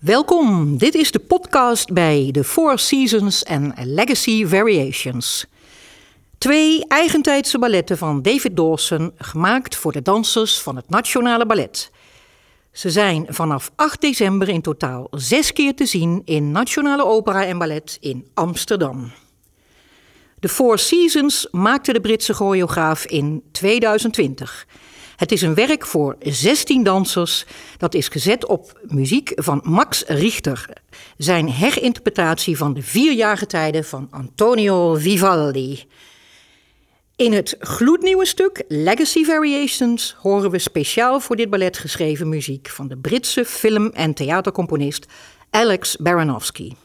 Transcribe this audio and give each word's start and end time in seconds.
Welkom, 0.00 0.78
dit 0.78 0.94
is 0.94 1.10
de 1.10 1.18
podcast 1.18 1.92
bij 1.92 2.28
The 2.32 2.44
Four 2.44 2.78
Seasons 2.78 3.44
and 3.44 3.72
Legacy 3.84 4.46
Variations. 4.46 5.46
Twee 6.38 6.86
eigentijdse 6.86 7.58
balletten 7.58 7.98
van 7.98 8.22
David 8.22 8.56
Dawson, 8.56 9.12
gemaakt 9.16 9.76
voor 9.76 9.92
de 9.92 10.02
dansers 10.02 10.60
van 10.60 10.76
het 10.76 10.88
Nationale 10.88 11.46
Ballet. 11.46 11.90
Ze 12.72 12.90
zijn 12.90 13.26
vanaf 13.28 13.70
8 13.76 14.00
december 14.00 14.48
in 14.48 14.60
totaal 14.60 15.06
zes 15.10 15.52
keer 15.52 15.74
te 15.74 15.86
zien 15.86 16.22
in 16.24 16.50
Nationale 16.50 17.04
Opera 17.04 17.44
en 17.44 17.58
Ballet 17.58 17.96
in 18.00 18.26
Amsterdam. 18.34 19.12
De 20.38 20.48
Four 20.48 20.78
Seasons 20.78 21.48
maakte 21.50 21.92
de 21.92 22.00
Britse 22.00 22.34
choreograaf 22.34 23.04
in 23.04 23.42
2020. 23.52 24.66
Het 25.20 25.32
is 25.32 25.42
een 25.42 25.54
werk 25.54 25.86
voor 25.86 26.16
16 26.20 26.82
dansers. 26.82 27.44
Dat 27.76 27.94
is 27.94 28.08
gezet 28.08 28.46
op 28.46 28.80
muziek 28.86 29.32
van 29.34 29.60
Max 29.64 30.04
Richter. 30.06 30.68
Zijn 31.16 31.48
herinterpretatie 31.48 32.56
van 32.56 32.74
de 32.74 32.82
vierjarige 32.82 33.46
tijden 33.46 33.84
van 33.84 34.08
Antonio 34.10 34.94
Vivaldi. 34.94 35.84
In 37.16 37.32
het 37.32 37.56
gloednieuwe 37.58 38.26
stuk 38.26 38.64
Legacy 38.68 39.24
Variations 39.24 40.16
horen 40.18 40.50
we 40.50 40.58
speciaal 40.58 41.20
voor 41.20 41.36
dit 41.36 41.50
ballet 41.50 41.78
geschreven 41.78 42.28
muziek 42.28 42.68
van 42.68 42.88
de 42.88 42.96
Britse 42.96 43.44
film- 43.44 43.90
en 43.90 44.14
theatercomponist 44.14 45.06
Alex 45.50 45.96
Baranowski. 45.96 46.76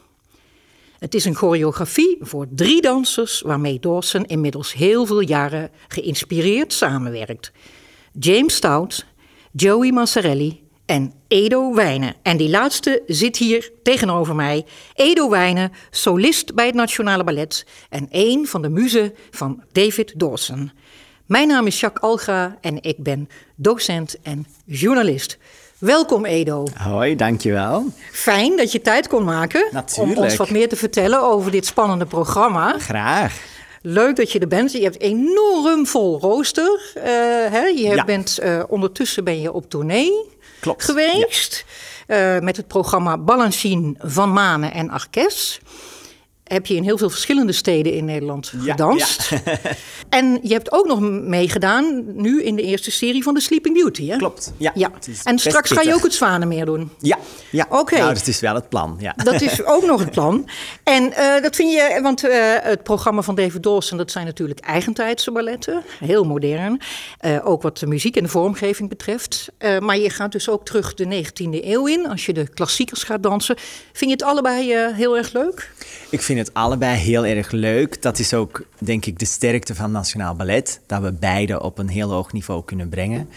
Het 0.98 1.14
is 1.14 1.24
een 1.24 1.34
choreografie 1.34 2.16
voor 2.20 2.46
drie 2.50 2.80
dansers 2.80 3.40
waarmee 3.40 3.80
Dawson 3.80 4.24
inmiddels 4.24 4.72
heel 4.72 5.06
veel 5.06 5.20
jaren 5.20 5.70
geïnspireerd 5.88 6.72
samenwerkt. 6.72 7.52
James 8.18 8.54
Stout, 8.54 9.06
Joey 9.52 9.92
Massarelli 9.92 10.62
en 10.86 11.12
Edo 11.28 11.74
Wijnen. 11.74 12.14
En 12.22 12.36
die 12.36 12.48
laatste 12.48 13.02
zit 13.06 13.36
hier 13.36 13.70
tegenover 13.82 14.34
mij. 14.34 14.64
Edo 14.94 15.28
Wijnen, 15.30 15.72
solist 15.90 16.54
bij 16.54 16.66
het 16.66 16.74
Nationale 16.74 17.24
Ballet 17.24 17.66
en 17.90 18.06
een 18.10 18.46
van 18.46 18.62
de 18.62 18.68
muzen 18.68 19.14
van 19.30 19.62
David 19.72 20.12
Dawson. 20.16 20.70
Mijn 21.26 21.48
naam 21.48 21.66
is 21.66 21.80
Jacques 21.80 22.10
Algra 22.10 22.56
en 22.60 22.82
ik 22.82 23.02
ben 23.02 23.28
docent 23.56 24.16
en 24.22 24.46
journalist. 24.64 25.38
Welkom 25.78 26.24
Edo. 26.24 26.66
Hoi, 26.76 27.16
dankjewel. 27.16 27.84
Fijn 28.12 28.56
dat 28.56 28.72
je 28.72 28.80
tijd 28.80 29.08
kon 29.08 29.24
maken 29.24 29.68
Natuurlijk. 29.72 30.18
om 30.18 30.24
ons 30.24 30.36
wat 30.36 30.50
meer 30.50 30.68
te 30.68 30.76
vertellen 30.76 31.22
over 31.22 31.50
dit 31.50 31.66
spannende 31.66 32.06
programma. 32.06 32.78
Graag. 32.78 33.55
Leuk 33.88 34.16
dat 34.16 34.32
je 34.32 34.38
er 34.38 34.48
bent. 34.48 34.72
Je 34.72 34.82
hebt 34.82 35.00
enorm 35.00 35.86
vol 35.86 36.18
rooster. 36.20 36.92
Uh, 36.96 37.02
hè? 37.52 37.64
Je 37.64 37.88
Ja. 37.94 38.04
bent, 38.04 38.38
uh, 38.42 38.62
ondertussen 38.68 39.24
ben 39.24 39.40
je 39.40 39.52
op 39.52 39.70
tournee 39.70 40.12
Klopt, 40.60 40.84
geweest. 40.84 41.64
Uh, 42.08 42.38
met 42.38 42.56
het 42.56 42.66
programma 42.66 43.18
Balancine 43.18 43.94
van 43.98 44.32
Manen 44.32 44.72
en 44.72 44.90
Arques. 44.90 45.60
Heb 46.46 46.66
je 46.66 46.74
in 46.74 46.82
heel 46.82 46.98
veel 46.98 47.10
verschillende 47.10 47.52
steden 47.52 47.92
in 47.92 48.04
Nederland 48.04 48.52
Ja, 48.62 48.70
gedanst. 48.70 49.30
ja. 49.30 49.40
en 50.18 50.38
je 50.42 50.52
hebt 50.52 50.72
ook 50.72 50.86
nog 50.86 51.00
meegedaan 51.00 52.04
nu 52.06 52.42
in 52.42 52.56
de 52.56 52.62
eerste 52.62 52.90
serie 52.90 53.22
van 53.22 53.34
The 53.34 53.40
Sleeping 53.40 53.74
Beauty. 53.74 54.08
Hè? 54.08 54.16
Klopt, 54.16 54.52
ja. 54.56 54.72
ja. 54.74 54.90
En 55.24 55.38
straks 55.38 55.70
ga 55.70 55.80
je 55.80 55.94
ook 55.94 56.02
het 56.02 56.14
Zwanenmeer 56.14 56.64
doen. 56.64 56.90
Ja, 56.98 57.18
ja. 57.50 57.66
Oké. 57.68 57.98
Nou, 57.98 58.14
dat 58.14 58.26
is 58.26 58.40
wel 58.40 58.54
het 58.54 58.68
plan, 58.68 58.96
ja. 59.00 59.14
Dat 59.24 59.40
is 59.40 59.64
ook 59.64 59.84
nog 59.84 60.00
het 60.00 60.10
plan. 60.10 60.24
En 60.82 61.12
eh, 61.12 61.42
dat 61.42 61.56
vind 61.56 61.72
je, 61.72 61.98
want 62.02 62.24
eh, 62.24 62.38
het 62.60 62.82
programma 62.82 63.22
van 63.22 63.34
David 63.34 63.62
Dawson, 63.62 63.98
dat 63.98 64.10
zijn 64.10 64.26
natuurlijk 64.26 64.60
eigentijdse 64.60 65.32
balletten. 65.32 65.82
Heel 65.98 66.24
modern. 66.24 66.80
Eh, 67.18 67.46
ook 67.46 67.62
wat 67.62 67.78
de 67.78 67.86
muziek 67.86 68.16
en 68.16 68.22
de 68.22 68.28
vormgeving 68.28 68.88
betreft. 68.88 69.48
Maar 69.78 69.98
je 69.98 70.10
gaat 70.10 70.32
dus 70.32 70.48
ook 70.48 70.64
terug 70.64 70.94
de 70.94 71.24
19e 71.24 71.64
eeuw 71.64 71.86
in, 71.86 72.08
als 72.08 72.26
je 72.26 72.32
de 72.32 72.48
klassiekers 72.48 73.02
gaat 73.02 73.22
dansen. 73.22 73.56
Vind 73.92 74.10
je 74.10 74.16
het 74.16 74.22
allebei 74.22 74.74
heel 74.94 75.16
erg 75.16 75.32
leuk? 75.32 75.70
Ik 76.10 76.22
vind 76.22 76.35
het 76.38 76.54
allebei 76.54 76.96
heel 76.96 77.26
erg 77.26 77.50
leuk. 77.50 78.02
Dat 78.02 78.18
is 78.18 78.34
ook, 78.34 78.62
denk 78.78 79.06
ik, 79.06 79.18
de 79.18 79.24
sterkte 79.24 79.74
van 79.74 79.90
Nationaal 79.90 80.34
Ballet. 80.34 80.80
Dat 80.86 81.02
we 81.02 81.12
beide 81.12 81.62
op 81.62 81.78
een 81.78 81.88
heel 81.88 82.10
hoog 82.10 82.32
niveau 82.32 82.64
kunnen 82.64 82.88
brengen. 82.88 83.28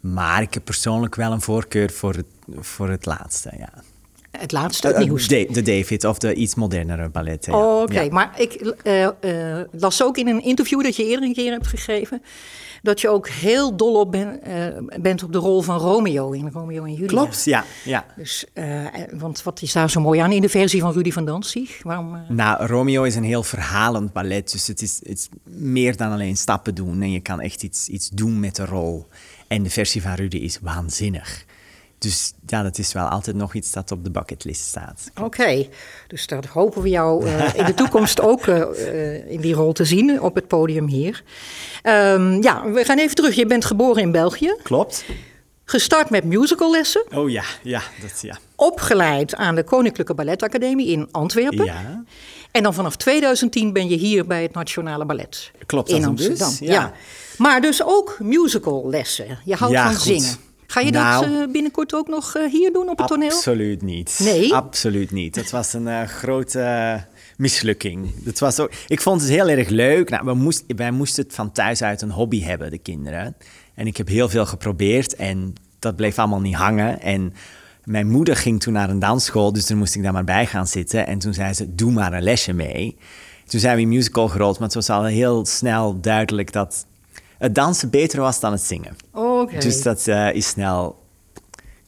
Maar 0.00 0.42
ik 0.42 0.54
heb 0.54 0.64
persoonlijk 0.64 1.14
wel 1.14 1.32
een 1.32 1.40
voorkeur 1.40 1.90
voor 1.90 2.14
het, 2.14 2.26
voor 2.58 2.88
het 2.88 3.06
laatste, 3.06 3.50
ja. 3.58 3.72
Het 4.30 4.52
laatste, 4.52 4.86
het 4.86 4.98
nieuwste. 4.98 5.46
de, 5.48 5.62
de 5.62 5.62
David 5.62 6.04
of 6.04 6.18
de 6.18 6.34
iets 6.34 6.54
modernere 6.54 7.08
balletten. 7.08 7.52
ja. 7.52 7.58
Oh, 7.58 7.82
Oké, 7.82 8.00
Ja. 8.00 8.12
maar 8.12 8.40
ik 8.40 8.52
eh, 8.82 9.04
eh, 9.04 9.66
las 9.72 10.02
ook 10.02 10.16
in 10.18 10.28
een 10.28 10.42
interview 10.42 10.82
dat 10.82 10.96
je 10.96 11.04
eerder 11.06 11.24
een 11.24 11.34
keer 11.34 11.50
hebt 11.52 11.66
gegeven... 11.66 12.22
dat 12.82 13.00
je 13.00 13.08
ook 13.08 13.28
heel 13.28 13.76
dol 13.76 14.00
op 14.00 14.10
ben- 14.10 14.42
eh, 14.42 15.00
bent 15.00 15.22
op 15.22 15.32
de 15.32 15.38
rol 15.38 15.62
van 15.62 15.78
Romeo 15.78 16.30
in 16.32 16.48
Romeo 16.52 16.84
en 16.84 16.92
Julia. 16.92 17.06
Klopt, 17.08 17.44
ja. 17.44 17.64
ja. 17.84 18.06
Dus, 18.16 18.44
eh, 18.52 18.84
want 19.12 19.42
wat 19.42 19.62
is 19.62 19.72
daar 19.72 19.90
zo 19.90 20.00
mooi 20.00 20.20
aan 20.20 20.32
in 20.32 20.40
de 20.42 20.48
versie 20.48 20.80
van 20.80 20.92
Rudy 20.92 21.10
van 21.12 21.24
Danzig? 21.24 21.82
Waarom, 21.82 22.14
eh, 22.14 22.20
Nou, 22.28 22.66
Romeo 22.66 23.02
is 23.02 23.14
een 23.14 23.24
heel 23.24 23.42
verhalend 23.42 24.12
ballet, 24.12 24.52
dus 24.52 24.66
het 24.66 24.82
is, 24.82 24.98
het 25.02 25.18
is 25.18 25.28
meer 25.44 25.96
dan 25.96 26.12
alleen 26.12 26.36
stappen 26.36 26.74
doen. 26.74 27.02
En 27.02 27.10
je 27.10 27.20
kan 27.20 27.40
echt 27.40 27.62
iets, 27.62 27.88
iets 27.88 28.08
doen 28.08 28.40
met 28.40 28.56
de 28.56 28.64
rol. 28.64 29.06
En 29.48 29.62
de 29.62 29.70
versie 29.70 30.02
van 30.02 30.14
Rudy 30.14 30.36
is 30.36 30.58
waanzinnig. 30.62 31.44
Dus 32.00 32.32
ja, 32.46 32.62
dat 32.62 32.78
is 32.78 32.92
wel 32.92 33.06
altijd 33.06 33.36
nog 33.36 33.54
iets 33.54 33.72
dat 33.72 33.90
op 33.92 34.04
de 34.04 34.10
bucketlist 34.10 34.60
staat. 34.66 35.10
Oké, 35.20 35.66
dus 36.06 36.26
daar 36.26 36.44
hopen 36.52 36.82
we 36.82 36.88
jou 36.88 37.26
eh, 37.26 37.54
in 37.54 37.64
de 37.64 37.74
toekomst 37.74 38.20
ook 38.20 38.46
eh, 38.46 38.60
eh, 38.60 39.30
in 39.30 39.40
die 39.40 39.54
rol 39.54 39.72
te 39.72 39.84
zien 39.84 40.20
op 40.22 40.34
het 40.34 40.46
podium 40.48 40.86
hier. 40.86 41.22
Ehm, 41.82 42.42
ja, 42.42 42.70
we 42.70 42.84
gaan 42.84 42.98
even 42.98 43.14
terug. 43.14 43.34
Je 43.34 43.46
bent 43.46 43.64
geboren 43.64 44.02
in 44.02 44.12
België, 44.12 44.54
Klopt? 44.62 45.04
gestart 45.64 46.10
met 46.10 46.24
musicallessen, 46.24 47.04
Oh 47.14 47.30
ja, 47.30 47.44
ja, 47.62 47.82
dat 48.00 48.20
ja. 48.22 48.38
opgeleid 48.56 49.34
aan 49.34 49.54
de 49.54 49.64
Koninklijke 49.64 50.14
Balletacademie 50.14 50.86
in 50.88 51.08
Antwerpen. 51.10 51.64
Ja, 51.64 52.04
En 52.50 52.62
dan 52.62 52.74
vanaf 52.74 52.96
2010 52.96 53.72
ben 53.72 53.88
je 53.88 53.96
hier 53.96 54.26
bij 54.26 54.42
het 54.42 54.52
Nationale 54.54 55.04
Ballet 55.04 55.50
Klopt, 55.66 55.88
in 55.88 55.96
een 56.02 56.08
Amsterdam. 56.08 56.48
bus, 56.48 56.58
ja. 56.68 56.92
Maar 57.38 57.60
dus 57.60 57.84
ook 57.84 58.16
musicallessen. 58.20 59.38
Je 59.44 59.54
houdt 59.54 59.74
Ja, 59.74 59.84
van 59.84 59.94
goed. 59.94 60.02
zingen. 60.06 60.48
Ga 60.70 60.80
je 60.80 60.90
Nou. 60.90 61.26
dat 61.26 61.40
eh, 61.40 61.52
binnenkort 61.52 61.94
ook 61.94 62.08
nog 62.08 62.34
eh, 62.34 62.50
hier 62.50 62.72
doen 62.72 62.88
op 62.88 62.98
het 62.98 63.06
toneel? 63.06 63.30
absoluut 63.30 63.82
niet. 63.82 64.20
Nee? 64.22 64.54
Absoluut 64.54 65.10
niet. 65.10 65.34
Het 65.34 65.50
was 65.50 65.72
een 65.72 65.88
eh, 65.88 66.02
grote 66.02 67.04
mislukking. 67.36 68.24
Het 68.24 68.38
was 68.38 68.60
ook, 68.60 68.70
ik 68.86 69.00
vond 69.00 69.20
het 69.20 69.30
heel 69.30 69.48
erg 69.48 69.68
leuk. 69.68 70.10
Nou, 70.10 70.24
we 70.24 70.34
moest, 70.34 70.64
wij 70.76 70.90
moesten 70.90 71.24
het 71.24 71.34
van 71.34 71.52
thuis 71.52 71.82
uit 71.82 72.02
een 72.02 72.10
hobby 72.10 72.42
hebben, 72.42 72.70
de 72.70 72.78
kinderen. 72.78 73.36
En 73.74 73.86
ik 73.86 73.96
heb 73.96 74.08
heel 74.08 74.28
veel 74.28 74.46
geprobeerd 74.46 75.14
en 75.14 75.52
dat 75.78 75.96
bleef 75.96 76.18
allemaal 76.18 76.40
niet 76.40 76.54
hangen. 76.54 77.00
En 77.00 77.34
mijn 77.84 78.10
moeder 78.10 78.36
ging 78.36 78.60
toen 78.60 78.72
naar 78.72 78.90
een 78.90 78.98
dansschool, 78.98 79.52
dus 79.52 79.66
toen 79.66 79.78
moest 79.78 79.94
ik 79.94 80.02
daar 80.02 80.12
maar 80.12 80.24
bij 80.24 80.46
gaan 80.46 80.66
zitten. 80.66 81.06
En 81.06 81.18
toen 81.18 81.34
zei 81.34 81.52
ze, 81.52 81.74
doe 81.74 81.92
maar 81.92 82.12
een 82.12 82.22
lesje 82.22 82.52
mee. 82.52 82.96
Toen 83.46 83.60
zijn 83.60 83.76
we 83.76 83.82
in 83.82 83.88
musical 83.88 84.28
gerold, 84.28 84.58
maar 84.58 84.66
het 84.68 84.76
was 84.76 84.90
al 84.90 85.04
heel 85.04 85.46
snel 85.46 86.00
duidelijk 86.00 86.52
dat 86.52 86.86
het 87.40 87.54
dansen 87.54 87.90
beter 87.90 88.20
was 88.20 88.40
dan 88.40 88.52
het 88.52 88.62
zingen. 88.62 88.96
Dus 89.58 89.82
dat 89.82 90.06
eh, 90.06 90.34
is 90.34 90.48
snel 90.48 90.98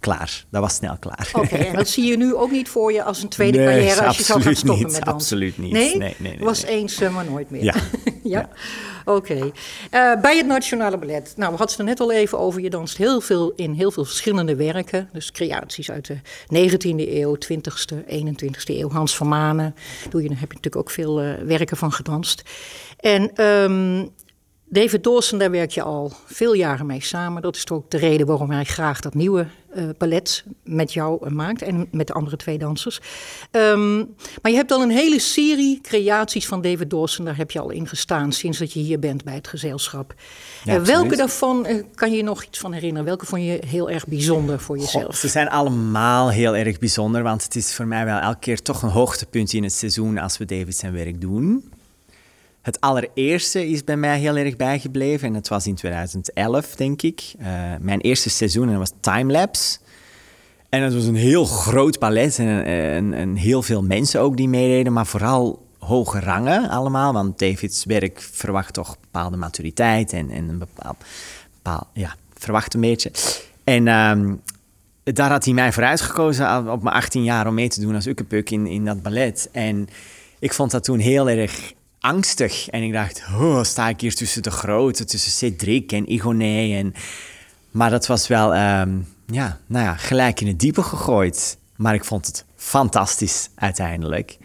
klaar. 0.01 0.45
Dat 0.51 0.61
was 0.61 0.75
snel 0.75 0.97
klaar. 1.01 1.31
Oké, 1.33 1.57
en 1.57 1.77
dat 1.77 1.89
zie 1.89 2.05
je 2.05 2.17
nu 2.17 2.35
ook 2.35 2.51
niet 2.51 2.69
voor 2.69 2.93
je 2.93 3.03
als 3.03 3.23
een 3.23 3.29
tweede 3.29 3.59
Nee, 3.59 3.67
carrière 3.67 4.07
als 4.07 4.17
je 4.17 4.23
zou 4.23 4.41
gaan 4.41 4.51
absoluut 4.51 4.59
stoppen 4.59 4.85
niet, 4.85 4.95
met 4.95 5.05
dansen? 5.05 5.15
absoluut 5.15 5.59
niet. 5.59 5.73
Nee? 5.73 5.97
Nee, 5.97 6.15
nee, 6.19 6.37
nee, 6.37 6.45
Was 6.45 6.63
eens, 6.63 7.01
eh, 7.01 7.15
maar 7.15 7.25
nooit 7.25 7.51
meer. 7.51 7.63
Ja. 7.73 7.75
ja? 8.23 8.49
Oké. 9.05 9.51
Eh, 9.91 10.21
bij 10.21 10.37
het 10.37 10.47
Nationale 10.47 10.99
Ballet. 10.99 11.33
Nou, 11.37 11.53
we 11.53 11.59
hadden 11.59 11.69
het 11.69 11.79
er 11.79 11.85
net 11.85 12.01
al 12.01 12.13
even 12.13 12.39
over. 12.39 12.61
Je 12.61 12.71
danst 12.71 12.97
heel 12.97 13.21
veel 13.21 13.53
in 13.57 13.73
heel 13.73 13.91
veel 13.91 14.05
verschillende 14.05 14.57
werken. 14.57 15.09
Dus 15.13 15.33
creaties 15.33 15.91
uit 15.91 16.07
de 16.07 16.17
19e 16.69 17.09
eeuw, 17.09 17.37
20e, 17.37 18.05
21e 18.07 18.77
eeuw. 18.77 18.91
Hans 18.91 19.17
van 19.17 19.29
Manen. 19.29 19.75
Doe 20.11 20.23
je, 20.23 20.29
daar 20.29 20.39
heb 20.41 20.49
je 20.49 20.57
natuurlijk 20.57 20.77
ook 20.77 20.91
veel 20.91 21.15
werken 21.45 21.77
van 21.77 21.93
gedanst. 21.93 22.43
En 22.97 23.35
ehm, 23.35 24.07
David 24.73 25.05
Dawson, 25.05 25.39
daar 25.39 25.51
werk 25.51 25.71
je 25.71 25.83
al 25.83 26.13
veel 26.27 26.53
jaren 26.55 26.87
mee 26.87 27.03
samen. 27.03 27.43
Dat 27.43 27.57
is 27.57 27.71
ook 27.71 27.91
de 27.91 27.97
reden 27.97 28.27
waarom 28.27 28.51
hij 28.51 28.65
graag 28.65 29.01
dat 29.01 29.15
nieuwe 29.15 29.47
eh, 29.75 29.85
ballet 29.99 30.45
met 30.65 30.93
jou 30.93 31.27
eh, 31.27 31.31
maakt 31.33 31.63
en 31.63 31.89
met 31.91 32.07
de 32.07 32.13
andere 32.13 32.37
twee 32.37 32.59
dansers. 32.59 33.01
Ehm, 33.51 33.97
maar 34.43 34.51
je 34.51 34.55
hebt 34.55 34.71
al 34.71 34.83
een 34.83 34.91
hele 34.91 35.19
serie 35.19 35.81
creaties 35.83 36.47
van 36.47 36.63
David 36.63 36.91
Dawson, 36.91 37.25
daar 37.25 37.37
heb 37.37 37.51
je 37.51 37.61
al 37.61 37.71
in 37.71 37.89
gestaan 37.89 38.33
sinds 38.33 38.59
dat 38.59 38.73
je 38.73 38.81
hier 38.81 38.99
bent 38.99 39.25
bij 39.25 39.35
het 39.35 39.49
gezelschap. 39.49 40.15
Ja, 40.65 40.75
Eh, 40.75 40.83
welke 40.83 41.17
daarvan 41.17 41.67
eh, 41.67 41.83
kan 41.95 42.11
je 42.11 42.17
je 42.17 42.23
nog 42.23 42.45
iets 42.45 42.59
van 42.59 42.73
herinneren? 42.73 43.05
Welke 43.05 43.27
vond 43.27 43.43
je 43.43 43.63
heel 43.67 43.91
erg 43.91 44.07
bijzonder 44.07 44.61
voor 44.61 44.79
jezelf? 44.79 45.17
Ze 45.17 45.29
zijn 45.29 45.49
allemaal 45.49 46.31
heel 46.31 46.57
erg 46.57 46.79
bijzonder, 46.79 47.23
want 47.23 47.45
het 47.45 47.57
is 47.57 47.75
voor 47.75 47.87
mij 47.87 48.05
wel 48.05 48.19
elke 48.19 48.39
keer 48.39 48.63
toch 48.63 48.83
een 48.83 48.89
hoogtepuntje 48.89 49.57
in 49.57 49.63
het 49.63 49.73
seizoen 49.73 50.19
als 50.19 50.39
we 50.39 50.45
David 50.45 50.77
zijn 50.77 50.93
werk 50.93 51.21
doen. 51.21 51.72
Het 52.63 52.81
allereerste 52.81 53.69
is 53.69 53.85
bij 53.85 53.97
mij 53.97 54.19
heel 54.19 54.37
erg 54.37 54.57
bijgebleven 54.57 55.29
en 55.29 55.35
het 55.35 55.49
was 55.49 55.67
in 55.67 55.75
2011, 55.75 56.75
denk 56.75 57.03
ik. 57.03 57.33
Eh, 57.39 57.47
mijn 57.81 58.01
eerste 58.01 58.31
seizoen 58.31 58.67
en 58.67 58.79
dat 58.79 58.79
was 58.79 58.93
Timelapse. 59.01 59.79
En 60.69 60.83
het 60.83 60.95
was 60.95 61.05
een 61.05 61.15
heel 61.15 61.45
groot 61.45 61.99
ballet 61.99 62.39
en, 62.39 63.15
en, 63.15 63.37
heel 63.37 63.63
veel 63.63 63.83
mensen 63.83 64.21
ook 64.21 64.37
die 64.37 64.49
meededen, 64.49 64.93
maar 64.93 65.07
vooral 65.07 65.67
hoge 65.79 66.21
rangen 66.21 66.69
allemaal, 66.69 67.13
want 67.13 67.39
Davids 67.39 67.85
werk 67.85 68.21
verwacht 68.33 68.75
toch 68.75 68.97
bepaalde 69.01 69.37
maturiteit 69.37 70.13
en, 70.13 70.31
en 70.31 70.49
een 70.49 70.59
bepaald, 70.59 70.97
bepaald 71.55 71.87
ja, 71.93 72.15
verwacht 72.35 72.75
een 72.75 72.81
beetje. 72.81 73.11
En 73.65 73.89
ehm, 73.89 74.35
daar 75.03 75.31
had 75.31 75.45
hij 75.45 75.55
mij 75.55 75.73
voor 75.73 75.85
uitgekozen 75.85 76.73
op 76.73 76.83
mijn 76.83 76.95
18 76.95 77.25
jaar 77.25 77.47
om 77.47 77.55
mee 77.55 77.69
te 77.69 77.81
doen 77.81 77.95
als 77.95 78.07
ukkepuk 78.07 78.51
in, 78.51 78.67
in 78.67 78.85
dat 78.85 79.03
ballet. 79.03 79.49
En 79.53 79.89
ik 80.39 80.53
vond 80.53 80.71
dat 80.71 80.85
toen 80.85 80.99
heel 80.99 81.29
erg 81.29 81.73
angstig. 82.03 82.69
En 82.69 82.83
ik 82.83 82.93
dacht, 82.93 83.23
oh, 83.39 83.63
sta 83.63 83.89
ik 83.89 84.01
hier 84.01 84.15
tussen 84.15 84.43
de 84.43 84.51
grote, 84.51 85.05
tussen 85.05 85.31
Cedric 85.33 85.93
en 85.93 86.13
Igoné. 86.13 86.77
En... 86.77 86.95
Maar 87.71 87.91
dat 87.91 88.07
was 88.07 88.27
wel, 88.29 88.55
ehm, 88.55 88.99
ja, 89.27 89.59
nou 89.67 89.85
ja, 89.85 89.97
gelijk 89.97 90.41
in 90.41 90.47
het 90.47 90.61
diepe 90.61 90.83
gegooid. 90.83 91.59
Maar 91.77 91.95
ik 91.95 92.05
vond 92.05 92.27
het 92.27 92.45
fantastisch 92.57 93.49
uiteindelijk. 93.55 94.39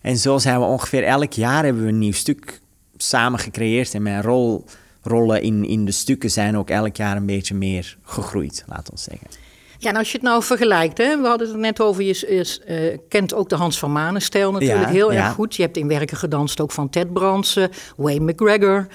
En 0.00 0.18
zo 0.18 0.38
zijn 0.38 0.58
we 0.58 0.64
ongeveer 0.64 1.04
elk 1.04 1.32
jaar 1.32 1.64
hebben 1.64 1.82
we 1.82 1.88
een 1.88 1.98
nieuw 1.98 2.12
stuk 2.12 2.60
samen 2.96 3.38
gecreëerd. 3.38 3.94
En 3.94 4.02
mijn 4.02 4.22
rol, 4.22 4.64
rollen 5.02 5.42
in, 5.42 5.64
in 5.64 5.84
de 5.84 5.92
stukken 5.92 6.30
zijn 6.30 6.56
ook 6.56 6.70
elk 6.70 6.96
jaar 6.96 7.16
een 7.16 7.26
beetje 7.26 7.54
meer 7.54 7.96
gegroeid, 8.02 8.64
laat 8.66 8.90
ons 8.90 9.02
zeggen. 9.02 9.26
Ja, 9.78 9.90
en 9.90 9.96
als 9.96 10.10
je 10.10 10.18
het 10.18 10.26
nou 10.26 10.42
vergelijkt, 10.42 10.98
hè, 10.98 11.20
we 11.20 11.26
hadden 11.26 11.48
het 11.48 11.56
net 11.56 11.80
over, 11.80 12.02
je 12.02 12.58
uh, 12.68 12.98
kent 13.08 13.34
ook 13.34 13.48
de 13.48 13.54
Hans 13.54 13.78
van 13.78 13.92
Manen-stijl 13.92 14.52
natuurlijk 14.52 14.88
heel 14.88 15.12
erg 15.12 15.32
goed. 15.32 15.56
Je 15.56 15.62
hebt 15.62 15.76
in 15.76 15.88
werken 15.88 16.16
gedanst 16.16 16.60
ook 16.60 16.72
van 16.72 16.90
Ted 16.90 17.12
Branson, 17.12 17.68
Wayne 17.96 18.32
McGregor. 18.32 18.86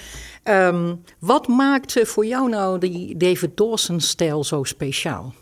Um, 0.44 1.04
wat 1.20 1.48
maakt 1.48 2.00
voor 2.02 2.26
jou 2.26 2.50
nou 2.50 2.80
die 2.80 3.18
David 3.18 3.58
Dawson-stijl 3.58 4.44
zo 4.44 4.64
speciaal? 4.64 5.34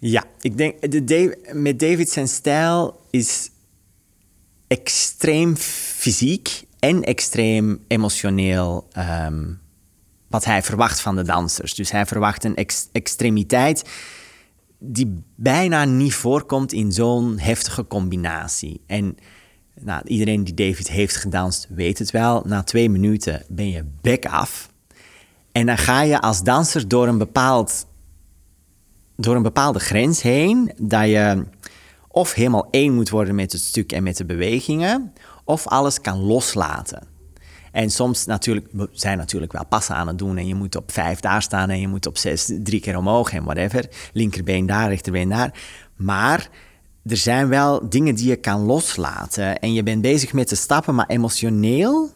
Ja, 0.00 0.24
ik 0.40 0.56
denk 0.56 0.92
de, 1.08 1.38
met 1.52 1.78
David 1.78 2.10
zijn 2.10 2.28
stijl 2.28 3.00
is 3.10 3.50
extreem 4.66 5.56
fysiek 5.56 6.64
en 6.78 7.02
extreem 7.02 7.84
emotioneel 7.88 8.88
um, 9.26 9.60
wat 10.30 10.44
hij 10.44 10.62
verwacht 10.62 11.00
van 11.00 11.16
de 11.16 11.22
dansers. 11.22 11.74
Dus 11.74 11.90
hij 11.90 12.06
verwacht 12.06 12.44
een 12.44 12.66
extremiteit 12.92 13.90
die 14.78 15.22
bijna 15.34 15.84
niet 15.84 16.14
voorkomt 16.14 16.72
in 16.72 16.92
zo'n 16.92 17.38
heftige 17.38 17.86
combinatie. 17.86 18.80
En 18.86 19.16
nou, 19.80 20.02
iedereen 20.04 20.44
die 20.44 20.54
David 20.54 20.88
heeft 20.88 21.16
gedanst 21.16 21.66
weet 21.68 21.98
het 21.98 22.10
wel. 22.10 22.42
Na 22.46 22.62
twee 22.62 22.90
minuten 22.90 23.42
ben 23.48 23.70
je 23.70 23.84
bek 24.00 24.26
af. 24.26 24.70
En 25.52 25.66
dan 25.66 25.78
ga 25.78 26.02
je 26.02 26.20
als 26.20 26.42
danser 26.42 26.88
door 26.88 27.08
een, 27.08 27.18
bepaald, 27.18 27.86
door 29.16 29.36
een 29.36 29.42
bepaalde 29.42 29.78
grens 29.78 30.22
heen. 30.22 30.72
Dat 30.76 31.04
je 31.04 31.44
of 32.08 32.32
helemaal 32.32 32.68
één 32.70 32.94
moet 32.94 33.10
worden 33.10 33.34
met 33.34 33.52
het 33.52 33.60
stuk 33.60 33.92
en 33.92 34.02
met 34.02 34.16
de 34.16 34.24
bewegingen. 34.24 35.12
Of 35.44 35.66
alles 35.66 36.00
kan 36.00 36.18
loslaten. 36.18 37.09
En 37.72 37.90
soms 37.90 38.24
natuurlijk, 38.26 38.66
we 38.72 38.88
zijn 38.92 39.18
natuurlijk 39.18 39.52
wel 39.52 39.66
passen 39.66 39.94
aan 39.94 40.06
het 40.06 40.18
doen 40.18 40.36
en 40.36 40.46
je 40.46 40.54
moet 40.54 40.76
op 40.76 40.92
vijf 40.92 41.20
daar 41.20 41.42
staan 41.42 41.70
en 41.70 41.80
je 41.80 41.88
moet 41.88 42.06
op 42.06 42.18
zes 42.18 42.52
drie 42.62 42.80
keer 42.80 42.96
omhoog 42.96 43.32
en 43.32 43.44
whatever. 43.44 43.88
Linkerbeen 44.12 44.66
daar, 44.66 44.88
rechterbeen 44.88 45.28
daar. 45.28 45.54
Maar 45.96 46.48
er 47.04 47.16
zijn 47.16 47.48
wel 47.48 47.88
dingen 47.88 48.14
die 48.14 48.28
je 48.28 48.36
kan 48.36 48.60
loslaten 48.60 49.58
en 49.58 49.72
je 49.72 49.82
bent 49.82 50.02
bezig 50.02 50.32
met 50.32 50.48
te 50.48 50.56
stappen, 50.56 50.94
maar 50.94 51.06
emotioneel 51.06 52.10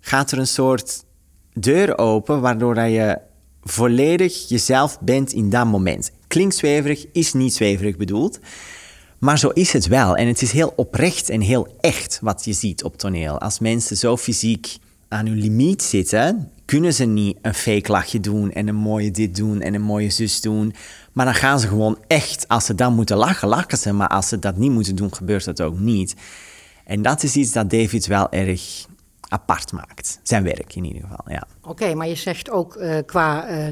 gaat 0.00 0.30
er 0.30 0.38
een 0.38 0.46
soort 0.46 1.04
deur 1.52 1.98
open 1.98 2.40
waardoor 2.40 2.74
dat 2.74 2.90
je 2.90 3.18
volledig 3.62 4.48
jezelf 4.48 5.00
bent 5.00 5.32
in 5.32 5.50
dat 5.50 5.66
moment. 5.66 6.10
Klinkt 6.26 6.54
zweverig, 6.54 7.06
is 7.12 7.32
niet 7.32 7.54
zweverig 7.54 7.96
bedoeld. 7.96 8.38
Maar 9.18 9.38
zo 9.38 9.48
is 9.48 9.72
het 9.72 9.86
wel. 9.86 10.16
En 10.16 10.26
het 10.26 10.42
is 10.42 10.52
heel 10.52 10.72
oprecht 10.76 11.28
en 11.28 11.40
heel 11.40 11.76
echt 11.80 12.18
wat 12.22 12.44
je 12.44 12.52
ziet 12.52 12.84
op 12.84 12.96
toneel. 12.96 13.40
Als 13.40 13.58
mensen 13.58 13.96
zo 13.96 14.16
fysiek 14.16 14.76
aan 15.08 15.26
hun 15.26 15.38
limiet 15.38 15.82
zitten, 15.82 16.50
kunnen 16.64 16.94
ze 16.94 17.04
niet 17.04 17.36
een 17.42 17.54
fake 17.54 17.92
lachje 17.92 18.20
doen 18.20 18.52
en 18.52 18.68
een 18.68 18.74
mooie 18.74 19.10
dit 19.10 19.36
doen 19.36 19.60
en 19.60 19.74
een 19.74 19.82
mooie 19.82 20.10
zus 20.10 20.40
doen. 20.40 20.74
Maar 21.12 21.24
dan 21.24 21.34
gaan 21.34 21.60
ze 21.60 21.68
gewoon 21.68 21.98
echt, 22.06 22.48
als 22.48 22.64
ze 22.64 22.74
dan 22.74 22.94
moeten 22.94 23.16
lachen, 23.16 23.48
lachen 23.48 23.78
ze. 23.78 23.92
Maar 23.92 24.08
als 24.08 24.28
ze 24.28 24.38
dat 24.38 24.56
niet 24.56 24.70
moeten 24.70 24.96
doen, 24.96 25.14
gebeurt 25.14 25.44
dat 25.44 25.60
ook 25.60 25.78
niet. 25.78 26.14
En 26.84 27.02
dat 27.02 27.22
is 27.22 27.36
iets 27.36 27.52
dat 27.52 27.70
David 27.70 28.06
wel 28.06 28.30
erg 28.30 28.86
apart 29.28 29.72
maakt. 29.72 30.20
Zijn 30.22 30.42
werk 30.42 30.74
in 30.74 30.84
ieder 30.84 31.02
geval, 31.02 31.24
ja. 31.28 31.46
Oké, 31.62 31.94
maar 31.94 32.08
je 32.08 32.14
zegt 32.14 32.50
ook 32.50 32.76
uh, 32.76 32.96
qua 33.06 33.50
uh, 33.50 33.66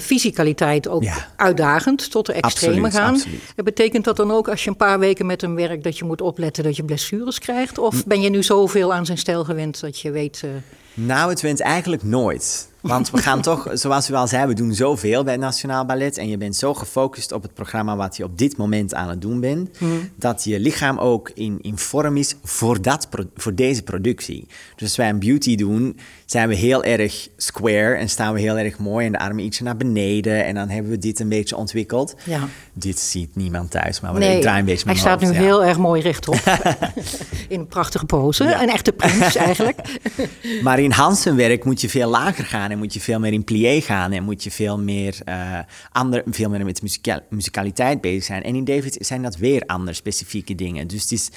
fysicaliteit 0.00 0.88
ook 0.88 1.04
uitdagend 1.36 2.10
tot 2.10 2.26
de 2.26 2.32
extreme 2.32 2.90
gaan. 2.90 3.14
Absoluut. 3.14 3.54
Betekent 3.64 4.04
dat 4.04 4.16
dan 4.16 4.30
ook 4.30 4.48
als 4.48 4.64
je 4.64 4.70
een 4.70 4.76
paar 4.76 4.98
weken 4.98 5.26
met 5.26 5.40
hem 5.40 5.54
werkt 5.54 5.84
dat 5.84 5.98
je 5.98 6.04
moet 6.04 6.20
opletten 6.20 6.64
dat 6.64 6.76
je 6.76 6.84
blessures 6.84 7.38
krijgt? 7.38 7.78
Of 7.78 8.06
ben 8.06 8.20
je 8.20 8.28
nu 8.28 8.42
zoveel 8.42 8.94
aan 8.94 9.06
zijn 9.06 9.18
stijl 9.18 9.44
gewend 9.44 9.80
dat 9.80 10.00
je 10.00 10.10
weet... 10.10 10.42
Uh... 10.44 10.50
Nou, 10.94 11.30
het 11.30 11.40
went 11.40 11.60
eigenlijk 11.60 12.02
nooit. 12.02 12.71
Want 12.82 13.10
we 13.10 13.18
gaan 13.18 13.40
toch, 13.40 13.68
zoals 13.72 14.10
u 14.10 14.14
al 14.14 14.26
zei, 14.26 14.46
we 14.46 14.54
doen 14.54 14.74
zoveel 14.74 15.24
bij 15.24 15.32
het 15.32 15.42
Nationaal 15.42 15.84
Ballet. 15.84 16.18
En 16.18 16.28
je 16.28 16.36
bent 16.36 16.56
zo 16.56 16.74
gefocust 16.74 17.32
op 17.32 17.42
het 17.42 17.54
programma 17.54 17.96
wat 17.96 18.16
je 18.16 18.24
op 18.24 18.38
dit 18.38 18.56
moment 18.56 18.94
aan 18.94 19.08
het 19.08 19.20
doen 19.20 19.40
bent. 19.40 19.78
Hmm. 19.78 20.10
Dat 20.16 20.44
je 20.44 20.60
lichaam 20.60 20.98
ook 20.98 21.30
in, 21.34 21.58
in 21.60 21.78
vorm 21.78 22.16
is 22.16 22.34
voor, 22.44 22.82
dat, 22.82 23.08
voor 23.36 23.54
deze 23.54 23.82
productie. 23.82 24.46
Dus 24.76 24.88
als 24.88 24.96
wij 24.96 25.08
een 25.08 25.18
beauty 25.18 25.56
doen, 25.56 25.98
zijn 26.26 26.48
we 26.48 26.54
heel 26.54 26.84
erg 26.84 27.28
square 27.36 27.94
en 27.94 28.08
staan 28.08 28.34
we 28.34 28.40
heel 28.40 28.58
erg 28.58 28.78
mooi. 28.78 29.06
En 29.06 29.12
de 29.12 29.18
armen 29.18 29.44
ietsje 29.44 29.62
naar 29.62 29.76
beneden. 29.76 30.44
En 30.44 30.54
dan 30.54 30.68
hebben 30.68 30.90
we 30.90 30.98
dit 30.98 31.20
een 31.20 31.28
beetje 31.28 31.56
ontwikkeld. 31.56 32.14
Ja. 32.24 32.48
Dit 32.72 32.98
ziet 32.98 33.36
niemand 33.36 33.70
thuis, 33.70 34.00
maar 34.00 34.12
we 34.12 34.18
nee, 34.18 34.40
draaien 34.40 34.60
een 34.60 34.64
beetje 34.64 34.86
Hij 34.86 34.96
staat 34.96 35.20
nu 35.20 35.30
heel 35.30 35.64
erg 35.64 35.78
mooi 35.78 36.02
rechtop. 36.02 36.34
in 37.48 37.60
een 37.60 37.66
prachtige 37.66 38.04
pose. 38.04 38.44
Een 38.44 38.70
echte 38.70 38.92
prins 38.92 39.36
eigenlijk. 39.36 39.78
maar 40.62 40.78
in 40.78 40.90
Hansenwerk 40.90 41.64
moet 41.64 41.80
je 41.80 41.88
veel 41.88 42.10
lager 42.10 42.44
gaan 42.44 42.70
en 42.72 42.78
moet 42.78 42.94
je 42.94 43.00
veel 43.00 43.20
meer 43.20 43.32
in 43.32 43.44
plié 43.44 43.80
gaan 43.80 44.12
en 44.12 44.24
moet 44.24 44.42
je 44.42 44.50
veel 44.50 44.78
meer, 44.78 45.18
uh, 45.28 45.58
ander, 45.92 46.22
veel 46.26 46.50
meer 46.50 46.64
met 46.64 46.82
muzikaliteit 47.30 48.00
bezig 48.00 48.24
zijn. 48.24 48.42
En 48.42 48.54
in 48.54 48.64
David 48.64 48.96
zijn 49.00 49.22
dat 49.22 49.36
weer 49.36 49.62
andere 49.66 49.96
specifieke 49.96 50.54
dingen. 50.54 50.86
Dus 50.86 51.02
het 51.02 51.12
is 51.12 51.30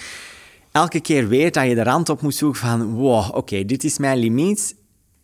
elke 0.72 1.00
keer 1.00 1.28
weer 1.28 1.52
dat 1.52 1.68
je 1.68 1.76
de 1.76 1.84
rand 1.84 2.10
op 2.10 2.22
moet 2.22 2.36
zoeken 2.36 2.60
van, 2.60 2.94
wow, 2.94 3.36
oké, 3.36 3.66
dit 3.66 3.84
is 3.84 3.98
mijn 3.98 4.18
limiet. 4.18 4.76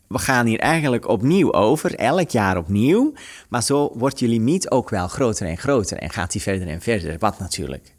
We 0.08 0.20
gaan 0.20 0.46
hier 0.46 0.60
eigenlijk 0.60 1.08
opnieuw 1.08 1.54
over, 1.54 1.96
elk 1.96 2.30
jaar 2.30 2.58
opnieuw. 2.58 3.14
Maar 3.50 3.64
zo 3.64 3.92
wordt 3.94 4.20
je 4.20 4.28
limiet 4.28 4.72
ook 4.72 4.90
wel 4.90 5.08
groter 5.08 5.48
en 5.48 5.58
groter 5.58 5.98
en 5.98 6.10
gaat 6.10 6.32
die 6.32 6.42
verder 6.42 6.68
en 6.68 6.82
verder. 6.82 7.16
Wat 7.20 7.40
natuurlijk 7.40 7.91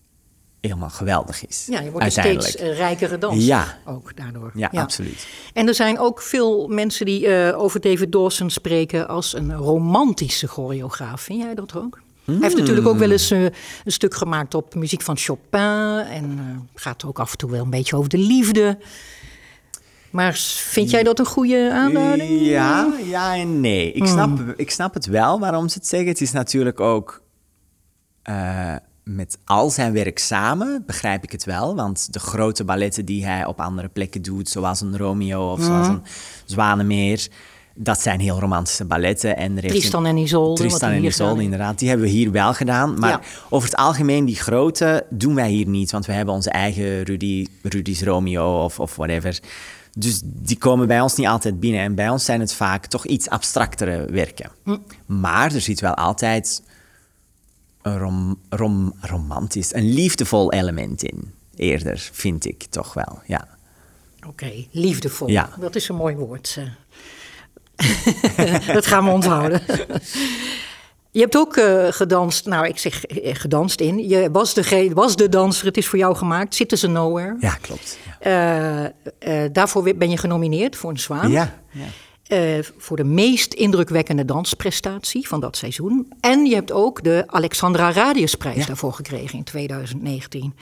helemaal 0.62 0.90
geweldig 0.90 1.46
is. 1.46 1.66
Ja, 1.70 1.80
je 1.80 1.90
wordt 1.90 2.12
steeds 2.12 2.56
uh, 2.56 2.76
rijkere 2.76 3.18
dans. 3.18 3.44
Ja. 3.44 3.78
Ook 3.84 4.16
daardoor. 4.16 4.50
Ja, 4.54 4.68
absoluut. 4.72 5.26
En 5.52 5.68
er 5.68 5.74
zijn 5.74 5.98
ook 5.98 6.22
veel 6.22 6.68
mensen 6.68 7.06
die 7.06 7.26
uh, 7.26 7.58
over 7.58 7.80
David 7.80 8.12
Dawson 8.12 8.50
spreken 8.50 9.08
als 9.08 9.34
een 9.34 9.54
romantische 9.54 10.46
choreograaf. 10.46 11.20
Vind 11.20 11.42
jij 11.42 11.54
dat 11.54 11.76
ook? 11.76 12.00
Hij 12.24 12.36
heeft 12.40 12.56
natuurlijk 12.56 12.86
ook 12.86 12.98
wel 12.98 13.10
eens 13.10 13.30
uh, 13.30 13.42
een 13.84 13.92
stuk 13.92 14.14
gemaakt 14.14 14.54
op 14.54 14.74
muziek 14.74 15.02
van 15.02 15.16
Chopin. 15.16 15.60
En 16.10 16.68
gaat 16.74 17.04
ook 17.04 17.18
af 17.18 17.32
en 17.32 17.38
toe 17.38 17.50
wel 17.50 17.62
een 17.62 17.70
beetje 17.70 17.96
over 17.96 18.08
de 18.08 18.18
liefde. 18.18 18.78
Maar 20.10 20.34
vind 20.56 20.90
jij 20.90 21.02
dat 21.02 21.18
een 21.18 21.26
goede 21.26 21.70
aanduiding? 21.72 22.40
Ja, 22.40 22.92
ja 23.04 23.36
en 23.36 23.60
nee. 23.60 23.92
Ik, 23.92 24.06
snap, 24.06 24.38
hmm. 24.38 24.54
ik 24.56 24.70
snap 24.70 24.94
het 24.94 25.06
wel 25.06 25.40
waarom 25.40 25.68
ze 25.68 25.78
het 25.78 25.86
zeggen. 25.86 26.08
Het 26.08 26.20
is 26.20 26.32
natuurlijk 26.32 26.80
ook 26.80 27.22
met 29.04 29.38
al 29.44 29.70
zijn 29.70 29.92
werk 29.92 30.18
samen 30.18 30.82
begrijp 30.86 31.22
ik 31.24 31.32
het 31.32 31.44
wel. 31.44 31.74
Want 31.74 32.12
de 32.12 32.18
grote 32.18 32.64
balletten 32.64 33.04
die 33.04 33.24
hij 33.24 33.46
op 33.46 33.60
andere 33.60 33.88
plekken 33.88 34.22
doet, 34.22 34.48
zoals 34.48 34.80
een 34.80 34.96
Romeo 34.96 35.52
of 35.52 35.62
zoals 35.62 35.86
mhm. 35.86 35.96
een 35.96 36.02
Zwanemeer, 36.44 37.28
dat 37.74 38.00
zijn 38.00 38.20
heel 38.20 38.40
romantische 38.40 38.84
balletten. 38.84 39.36
En 39.36 39.56
er 39.56 39.68
Tristan 39.68 40.06
en 40.06 40.16
Isolde. 40.16 40.60
Tristan 40.60 40.90
en 40.90 41.04
Isolde, 41.04 41.42
inderdaad. 41.42 41.78
Die 41.78 41.88
hebben 41.88 42.06
we 42.06 42.12
hier 42.12 42.30
wel 42.30 42.54
gedaan. 42.54 42.98
Maar 42.98 43.26
over 43.50 43.68
het 43.68 43.78
algemeen, 43.78 44.24
die 44.24 44.36
grote 44.36 45.06
doen 45.10 45.34
wij 45.34 45.50
hier 45.50 45.66
niet. 45.68 45.90
Want 45.90 46.06
we 46.06 46.12
hebben 46.12 46.34
onze 46.34 46.50
eigen 46.50 47.02
Rudy, 47.02 47.46
Rudy's 47.62 48.02
Romeo 48.02 48.64
of, 48.64 48.80
of 48.80 48.96
whatever. 48.96 49.40
Dus 49.98 50.20
die 50.24 50.58
komen 50.58 50.86
bij 50.86 51.00
ons 51.00 51.16
niet 51.16 51.26
altijd 51.26 51.60
binnen. 51.60 51.80
En 51.80 51.94
bij 51.94 52.08
ons 52.08 52.24
zijn 52.24 52.40
het 52.40 52.54
vaak 52.54 52.86
toch 52.86 53.06
iets 53.06 53.28
abstractere 53.28 54.06
werken. 54.10 54.50
Hm. 54.64 54.76
Maar 55.06 55.54
er 55.54 55.60
zit 55.60 55.80
wel 55.80 55.94
altijd 55.94 56.62
een 57.82 57.98
rom, 57.98 58.38
rom, 58.48 58.94
romantisch, 59.00 59.74
een 59.74 59.92
liefdevol 59.92 60.52
element 60.52 61.02
in. 61.02 61.34
Eerder, 61.56 62.08
vind 62.12 62.44
ik 62.46 62.66
toch 62.70 62.94
wel, 62.94 63.20
ja. 63.26 63.48
Oké, 64.26 64.52
liefdevol. 64.70 65.28
Ja. 65.28 65.50
Dat 65.60 65.74
is 65.74 65.88
een 65.88 65.96
mooi 65.96 66.16
woord. 66.16 66.58
dat 68.74 68.86
gaan 68.86 69.04
we 69.04 69.10
onthouden. 69.10 69.62
Je 71.10 71.20
hebt 71.20 71.36
ook 71.36 71.56
uh, 71.56 71.86
gedanst, 71.90 72.46
nou 72.46 72.66
ik 72.66 72.78
zeg 72.78 73.10
uh, 73.10 73.34
gedanst 73.34 73.80
in. 73.80 74.08
Je 74.08 74.30
was 74.30 74.54
de, 74.54 74.90
was 74.94 75.16
de 75.16 75.28
danser, 75.28 75.66
het 75.66 75.76
is 75.76 75.88
voor 75.88 75.98
jou 75.98 76.16
gemaakt. 76.16 76.54
Citizen 76.54 76.92
Nowhere. 76.92 77.36
Ja, 77.40 77.54
klopt. 77.60 77.98
Ja. 78.20 78.92
Uh, 79.26 79.44
daarvoor 79.52 79.94
ben 79.96 80.10
je 80.10 80.16
genomineerd 80.16 80.76
voor 80.76 80.90
een 80.90 80.98
zwaan. 80.98 81.30
Ja, 81.30 81.54
ja. 81.70 81.84
Uh, 82.32 82.58
voor 82.76 82.96
de 82.96 83.04
meest 83.04 83.52
indrukwekkende 83.54 84.24
dansprestatie 84.24 85.28
van 85.28 85.40
dat 85.40 85.56
seizoen. 85.56 86.12
En 86.20 86.44
je 86.46 86.54
hebt 86.54 86.72
ook 86.72 87.02
de 87.04 87.24
Alexandra 87.26 87.92
Radiusprijs 87.92 88.66
daarvoor 88.66 88.92
gekregen 88.92 89.38
in 89.38 89.44
2019. 89.44 90.54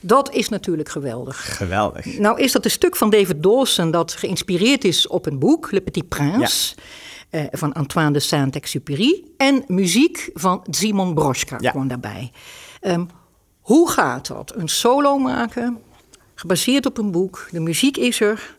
Dat 0.00 0.32
is 0.32 0.48
natuurlijk 0.48 0.88
geweldig. 0.88 1.56
Geweldig. 1.56 2.18
Nou 2.18 2.40
is 2.40 2.52
dat 2.52 2.64
een 2.64 2.70
stuk 2.70 2.96
van 2.96 3.10
David 3.10 3.42
Dawson 3.42 3.90
dat 3.90 4.12
geïnspireerd 4.12 4.84
is 4.84 5.06
op 5.06 5.26
een 5.26 5.38
boek, 5.38 5.70
Le 5.70 5.80
Petit 5.80 6.08
Prince. 6.08 6.74
eh, 7.30 7.44
van 7.50 7.72
Antoine 7.72 8.10
de 8.12 8.20
Saint-Exupéry. 8.20 9.24
En 9.36 9.64
muziek 9.66 10.30
van 10.34 10.64
Simon 10.70 11.14
Broschka 11.14 11.56
Ja. 11.60 11.70
kwam 11.70 11.88
daarbij. 11.88 12.30
Ehm, 12.80 13.04
hoe 13.60 13.90
gaat 13.90 14.26
dat? 14.26 14.52
Een 14.56 14.68
solo 14.68 15.18
maken, 15.18 15.78
gebaseerd 16.34 16.86
op 16.86 16.98
een 16.98 17.10
boek. 17.10 17.48
De 17.50 17.60
muziek 17.60 17.96
is 17.96 18.20
er. 18.20 18.56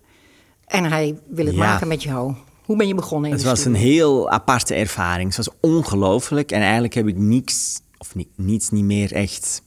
En 0.66 0.84
hij 0.84 1.20
wil 1.28 1.46
het 1.46 1.56
Ja. 1.56 1.60
maken 1.62 1.88
met 1.88 2.04
jou. 2.04 2.34
Hoe 2.68 2.78
ben 2.78 2.88
je 2.88 2.96
begonnen 2.96 3.30
in 3.30 3.36
Het 3.36 3.46
was 3.46 3.66
een 3.66 3.76
heel 3.76 4.30
aparte 4.30 4.76
ervaring. 4.76 5.36
Het 5.36 5.46
was 5.46 5.56
ongelooflijk. 5.62 6.52
En 6.52 6.62
eigenlijk 6.62 6.94
heb 6.94 7.08
ik 7.08 7.18
niets, 7.18 7.82
of 7.98 8.16
ni- 8.16 8.32
niets 8.36 8.70
niet 8.70 8.84
meer 8.84 9.14
echt 9.14 9.62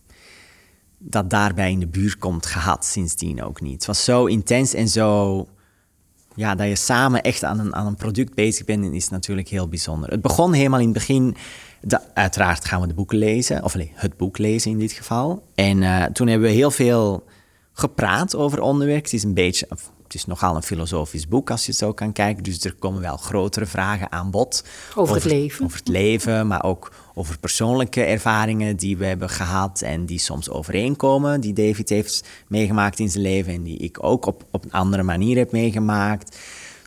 dat 0.98 1.30
daarbij 1.30 1.70
in 1.70 1.80
de 1.80 1.86
buurt 1.86 2.18
komt 2.18 2.46
gehad. 2.46 2.84
Sindsdien 2.84 3.42
ook 3.42 3.60
niet. 3.60 3.72
Het 3.72 3.86
was 3.86 4.04
zo 4.04 4.26
intens 4.26 4.74
en 4.74 4.88
zo... 4.88 5.46
Ja, 6.34 6.54
dat 6.54 6.68
je 6.68 6.76
samen 6.76 7.22
echt 7.22 7.44
aan 7.44 7.58
een, 7.58 7.74
aan 7.74 7.86
een 7.86 7.96
product 7.96 8.34
bezig 8.34 8.64
bent, 8.64 8.94
is 8.94 9.08
natuurlijk 9.08 9.48
heel 9.48 9.68
bijzonder. 9.68 10.10
Het 10.10 10.22
begon 10.22 10.52
helemaal 10.52 10.80
in 10.80 10.88
het 10.88 10.94
begin... 10.94 11.36
uiteraard 12.14 12.64
gaan 12.64 12.80
we 12.80 12.86
de 12.86 12.94
boeken 12.94 13.18
lezen, 13.18 13.64
of 13.64 13.74
nee, 13.74 13.92
het 13.94 14.16
boek 14.16 14.38
lezen 14.38 14.70
in 14.70 14.78
dit 14.78 14.92
geval. 14.92 15.42
En 15.54 15.82
eh, 15.82 16.04
toen 16.04 16.26
hebben 16.26 16.48
we 16.48 16.54
heel 16.54 16.70
veel 16.70 17.24
gepraat 17.72 18.36
over 18.36 18.60
onderwerp. 18.60 19.02
Het 19.02 19.12
is 19.12 19.22
een 19.22 19.34
beetje, 19.34 19.68
het 20.10 20.18
is 20.18 20.26
nogal 20.26 20.56
een 20.56 20.62
filosofisch 20.62 21.28
boek 21.28 21.50
als 21.50 21.64
je 21.64 21.70
het 21.70 21.80
zo 21.80 21.92
kan 21.92 22.12
kijken. 22.12 22.42
Dus 22.42 22.64
er 22.64 22.74
komen 22.74 23.00
wel 23.00 23.16
grotere 23.16 23.66
vragen 23.66 24.12
aan 24.12 24.30
bod. 24.30 24.64
Over 24.94 25.14
het 25.14 25.24
leven. 25.24 25.64
Over 25.64 25.78
het 25.78 25.88
leven, 25.88 26.46
maar 26.46 26.64
ook 26.64 26.92
over 27.14 27.38
persoonlijke 27.38 28.02
ervaringen 28.02 28.76
die 28.76 28.96
we 28.96 29.04
hebben 29.04 29.28
gehad 29.28 29.80
en 29.80 30.06
die 30.06 30.18
soms 30.18 30.50
overeenkomen. 30.50 31.40
Die 31.40 31.52
David 31.52 31.88
heeft 31.88 32.28
meegemaakt 32.46 32.98
in 32.98 33.10
zijn 33.10 33.22
leven 33.22 33.52
en 33.52 33.62
die 33.62 33.78
ik 33.78 33.98
ook 34.04 34.26
op, 34.26 34.44
op 34.50 34.64
een 34.64 34.72
andere 34.72 35.02
manier 35.02 35.36
heb 35.36 35.52
meegemaakt. 35.52 36.38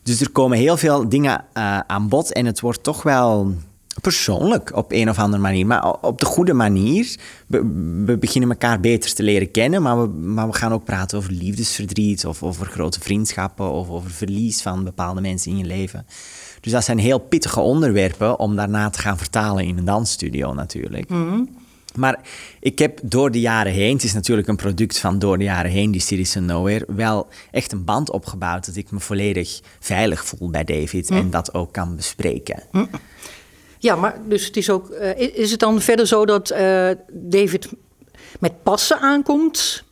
Dus 0.04 0.22
er 0.22 0.32
komen 0.32 0.58
heel 0.58 0.78
veel 0.78 1.10
dingen 1.10 1.46
eh, 1.54 1.80
aan 1.80 2.08
bod 2.10 2.32
en 2.34 2.46
het 2.46 2.60
wordt 2.60 2.84
toch 2.84 3.04
wel 3.04 3.54
persoonlijk 4.04 4.76
op 4.76 4.92
een 4.92 5.10
of 5.10 5.20
andere 5.20 5.42
manier, 5.42 5.66
maar 5.66 5.94
op 6.02 6.20
de 6.20 6.26
goede 6.26 6.54
manier. 6.54 7.16
We, 7.48 7.58
we 8.06 8.18
beginnen 8.18 8.50
elkaar 8.50 8.80
beter 8.80 9.14
te 9.14 9.24
leren 9.24 9.52
kennen, 9.52 9.82
maar 9.82 10.02
we, 10.02 10.08
maar 10.08 10.48
we 10.48 10.54
gaan 10.54 10.74
ook 10.74 10.84
praten 10.84 11.18
over 11.18 11.32
liefdesverdriet 11.32 12.26
of 12.26 12.44
over 12.44 12.66
grote 12.66 13.00
vriendschappen 13.00 13.72
of 13.72 13.90
over 13.90 14.12
verlies 14.12 14.62
van 14.62 14.84
bepaalde 14.84 15.22
mensen 15.22 15.52
in 15.52 15.58
je 15.58 15.66
leven. 15.66 16.06
Dus 16.62 16.72
dat 16.72 16.84
zijn 16.84 16.98
heel 16.98 17.20
pittige 17.20 17.60
onderwerpen 17.60 18.40
om 18.40 18.56
daarna 18.56 18.90
te 18.90 19.00
gaan 19.00 19.18
vertalen 19.18 19.66
in 19.66 19.78
een 19.78 19.86
dansstudio 19.86 20.54
natuurlijk. 20.54 21.10
Maar 21.96 22.20
ik 22.60 22.80
heb 22.80 23.00
door 23.04 23.32
de 23.32 23.40
jaren 23.40 23.72
heen, 23.72 23.94
het 23.94 24.04
is 24.04 24.14
natuurlijk 24.14 24.48
een 24.48 24.56
product 24.56 24.98
van 24.98 25.20
door 25.20 25.38
de 25.38 25.44
jaren 25.44 25.72
heen, 25.72 25.92
die 25.92 26.02
Citizen 26.02 26.46
Nowhere, 26.46 26.86
wel 26.88 27.28
echt 27.52 27.72
een 27.72 27.84
band 27.84 28.12
opgebouwd 28.12 28.66
dat 28.66 28.76
ik 28.76 28.92
me 28.92 29.00
volledig 29.00 29.62
veilig 29.80 30.26
voel 30.26 30.50
bij 30.50 30.64
David 30.64 31.10
en 31.10 31.30
dat 31.30 31.54
ook 31.54 31.74
kan 31.74 31.96
bespreken. 31.96 32.64
Ja, 33.84 33.96
maar 33.96 34.22
dus 34.28 34.46
het 34.46 34.58
is 34.58 34.70
ook. 34.70 34.90
eh, 34.90 35.38
is 35.38 35.52
het 35.52 35.60
dan 35.60 35.82
verder 35.82 36.08
zo 36.08 36.26
dat 36.26 36.50
eh, 36.50 36.90
David 37.12 37.70
met 38.40 38.64
passen 38.64 39.00
aankomt? 39.00 39.84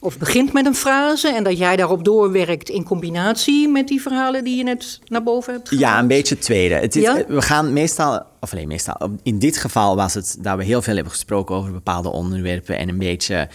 Of 0.00 0.18
begint 0.18 0.52
met 0.52 0.66
een 0.66 0.74
frase 0.74 1.28
en 1.28 1.44
dat 1.44 1.58
jij 1.58 1.76
daarop 1.76 2.04
doorwerkt 2.04 2.68
in 2.68 2.84
combinatie 2.84 3.68
met 3.68 3.88
die 3.88 4.02
verhalen 4.02 4.44
die 4.44 4.56
je 4.56 4.62
net 4.62 5.00
naar 5.06 5.22
boven 5.22 5.52
hebt 5.52 5.68
gehaald? 5.68 5.86
Ja, 5.86 5.98
een 5.98 6.06
beetje 6.06 6.34
het 6.34 6.44
tweede. 6.44 6.74
Het 6.74 6.96
is, 6.96 7.02
Ja? 7.02 7.24
We 7.28 7.42
gaan 7.42 7.72
meestal, 7.72 8.22
of 8.40 8.52
alleen 8.52 8.68
meestal, 8.68 9.10
in 9.22 9.38
dit 9.38 9.56
geval 9.56 9.96
was 9.96 10.14
het 10.14 10.36
dat 10.40 10.56
we 10.56 10.64
heel 10.64 10.82
veel 10.82 10.94
hebben 10.94 11.12
gesproken 11.12 11.54
over 11.56 11.72
bepaalde 11.72 12.08
onderwerpen 12.08 12.78
en 12.78 12.88
een 12.88 12.98
beetje 12.98 13.48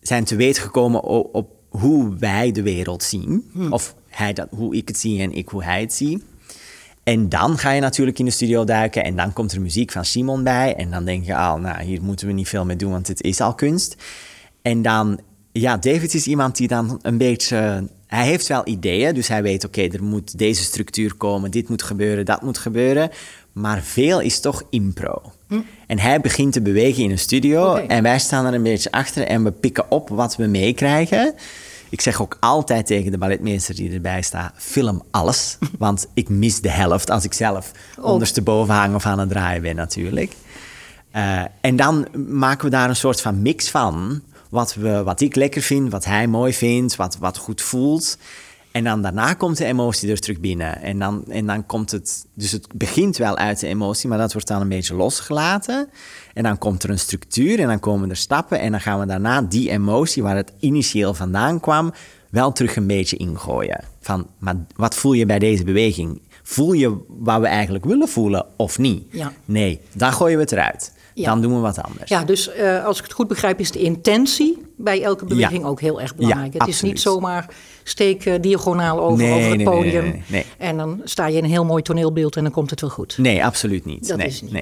zijn 0.00 0.24
te 0.24 0.36
weten 0.36 0.62
gekomen 0.62 1.02
op, 1.02 1.48
hoe 1.68 2.16
wij 2.18 2.52
de 2.52 2.62
wereld 2.62 3.02
zien. 3.02 3.50
Of 3.70 3.94
hij 4.08 4.32
dat, 4.32 4.46
hoe 4.50 4.76
ik 4.76 4.88
het 4.88 4.98
zie 4.98 5.20
en 5.20 5.32
ik 5.32 5.48
hoe 5.48 5.64
hij 5.64 5.80
het 5.80 5.92
ziet. 5.92 6.24
En 7.02 7.28
dan 7.28 7.58
ga 7.58 7.70
je 7.70 7.80
natuurlijk 7.80 8.18
in 8.18 8.24
de 8.24 8.30
studio 8.30 8.64
duiken 8.64 9.04
en 9.04 9.16
dan 9.16 9.32
komt 9.32 9.52
er 9.52 9.60
muziek 9.60 9.92
van 9.92 10.04
Simon 10.04 10.44
bij. 10.44 10.74
En 10.74 10.90
dan 10.90 11.04
denk 11.04 11.24
je 11.24 11.36
al, 11.36 11.58
nou, 11.58 11.82
hier 11.82 12.02
moeten 12.02 12.26
we 12.26 12.32
niet 12.32 12.48
veel 12.48 12.64
mee 12.64 12.76
doen, 12.76 12.90
want 12.90 13.08
het 13.08 13.22
is 13.22 13.40
al 13.40 13.54
kunst. 13.54 13.96
En 14.62 14.82
dan, 14.82 15.20
ja, 15.52 15.76
David 15.76 16.14
is 16.14 16.26
iemand 16.26 16.56
die 16.56 16.68
dan 16.68 16.98
een 17.02 17.18
beetje... 17.18 17.88
Hij 18.06 18.26
heeft 18.26 18.46
wel 18.46 18.62
ideeën, 18.64 19.14
dus 19.14 19.28
hij 19.28 19.42
weet, 19.42 19.64
oké, 19.64 19.82
er 19.82 20.02
moet 20.02 20.38
deze 20.38 20.62
structuur 20.62 21.14
komen, 21.14 21.50
dit 21.50 21.68
moet 21.68 21.82
gebeuren, 21.82 22.24
dat 22.24 22.42
moet 22.42 22.58
gebeuren. 22.58 23.10
Maar 23.52 23.82
veel 23.82 24.20
is 24.20 24.40
toch 24.40 24.62
impro. 24.70 25.32
En 25.86 25.98
hij 25.98 26.20
begint 26.20 26.52
te 26.52 26.60
bewegen 26.60 27.02
in 27.02 27.10
een 27.10 27.18
studio 27.18 27.76
en 27.76 28.02
wij 28.02 28.18
staan 28.18 28.46
er 28.46 28.54
een 28.54 28.62
beetje 28.62 28.90
achter 28.90 29.26
en 29.26 29.44
we 29.44 29.50
pikken 29.50 29.90
op 29.90 30.08
wat 30.08 30.36
we 30.36 30.46
meekrijgen. 30.46 31.34
Ik 31.90 32.00
zeg 32.00 32.22
ook 32.22 32.36
altijd 32.40 32.86
tegen 32.86 33.10
de 33.10 33.18
balletmeester 33.18 33.74
die 33.74 33.92
erbij 33.92 34.22
staat: 34.22 34.52
film 34.56 35.02
alles. 35.10 35.58
Want 35.78 36.06
ik 36.14 36.28
mis 36.28 36.60
de 36.60 36.70
helft 36.70 37.10
als 37.10 37.24
ik 37.24 37.32
zelf 37.32 37.72
ondersteboven 38.00 38.74
hang 38.74 38.94
of 38.94 39.06
aan 39.06 39.18
het 39.18 39.28
draaien 39.28 39.62
ben, 39.62 39.76
natuurlijk. 39.76 40.32
Eh, 41.10 41.42
en 41.60 41.76
dan 41.76 42.08
maken 42.28 42.64
we 42.64 42.70
daar 42.70 42.88
een 42.88 42.96
soort 42.96 43.20
van 43.20 43.42
mix 43.42 43.70
van. 43.70 44.22
Wat, 44.48 44.74
we, 44.74 45.02
wat 45.02 45.20
ik 45.20 45.34
lekker 45.34 45.62
vind, 45.62 45.90
wat 45.90 46.04
hij 46.04 46.26
mooi 46.26 46.54
vindt, 46.54 46.96
wat, 46.96 47.16
wat 47.16 47.36
goed 47.36 47.62
voelt. 47.62 48.18
En 48.72 48.84
dan 48.84 49.02
daarna 49.02 49.34
komt 49.34 49.56
de 49.56 49.64
emotie 49.64 50.10
er 50.10 50.20
terug 50.20 50.40
binnen. 50.40 50.82
En 50.82 50.98
dan, 50.98 51.24
en 51.28 51.46
dan 51.46 51.66
komt 51.66 51.90
het... 51.90 52.26
Dus 52.34 52.52
het 52.52 52.66
begint 52.74 53.16
wel 53.16 53.36
uit 53.36 53.60
de 53.60 53.66
emotie, 53.66 54.08
maar 54.08 54.18
dat 54.18 54.32
wordt 54.32 54.48
dan 54.48 54.60
een 54.60 54.68
beetje 54.68 54.94
losgelaten. 54.94 55.88
En 56.34 56.42
dan 56.42 56.58
komt 56.58 56.82
er 56.82 56.90
een 56.90 56.98
structuur 56.98 57.60
en 57.60 57.66
dan 57.66 57.80
komen 57.80 58.10
er 58.10 58.16
stappen. 58.16 58.60
En 58.60 58.70
dan 58.70 58.80
gaan 58.80 59.00
we 59.00 59.06
daarna 59.06 59.42
die 59.42 59.70
emotie, 59.70 60.22
waar 60.22 60.36
het 60.36 60.52
initieel 60.58 61.14
vandaan 61.14 61.60
kwam... 61.60 61.92
wel 62.30 62.52
terug 62.52 62.76
een 62.76 62.86
beetje 62.86 63.16
ingooien. 63.16 63.84
Van, 64.00 64.26
maar 64.38 64.56
wat 64.76 64.94
voel 64.94 65.12
je 65.12 65.26
bij 65.26 65.38
deze 65.38 65.64
beweging? 65.64 66.20
Voel 66.42 66.72
je 66.72 66.96
wat 67.08 67.40
we 67.40 67.46
eigenlijk 67.46 67.84
willen 67.84 68.08
voelen 68.08 68.46
of 68.56 68.78
niet? 68.78 69.04
Ja. 69.10 69.32
Nee, 69.44 69.80
dan 69.94 70.12
gooien 70.12 70.36
we 70.36 70.42
het 70.42 70.52
eruit. 70.52 70.92
Ja. 71.14 71.24
Dan 71.30 71.40
doen 71.42 71.54
we 71.54 71.60
wat 71.60 71.82
anders. 71.82 72.10
Ja, 72.10 72.24
dus 72.24 72.52
eh, 72.52 72.84
als 72.84 72.98
ik 72.98 73.04
het 73.04 73.12
goed 73.12 73.28
begrijp, 73.28 73.60
is 73.60 73.70
de 73.70 73.78
intentie 73.78 74.66
bij 74.84 75.02
elke 75.02 75.24
beweging 75.24 75.62
Ja. 75.62 75.68
ook 75.68 75.80
heel 75.80 76.00
erg 76.00 76.14
belangrijk. 76.16 76.52
Ja, 76.52 76.58
het 76.58 76.68
is 76.68 76.82
niet 76.82 77.00
zomaar 77.00 77.54
steek 77.82 78.24
eh, 78.24 78.34
diagonaal 78.40 79.00
over, 79.00 79.24
Nee, 79.24 79.32
over 79.34 79.48
het 79.48 79.56
nee, 79.56 79.64
podium. 79.66 80.22
nee. 80.26 80.44
En 80.58 80.76
dan 80.76 81.00
sta 81.04 81.26
je 81.26 81.36
in 81.36 81.44
een 81.44 81.50
heel 81.50 81.64
mooi 81.64 81.82
toneelbeeld 81.82 82.36
en 82.36 82.42
dan 82.42 82.52
komt 82.52 82.70
het 82.70 82.80
wel 82.80 82.90
goed. 82.90 83.18
Nee, 83.18 83.44
absoluut 83.44 83.84
niet. 83.84 84.08
Dat 84.08 84.18
is 84.22 84.42
niet. 84.42 84.52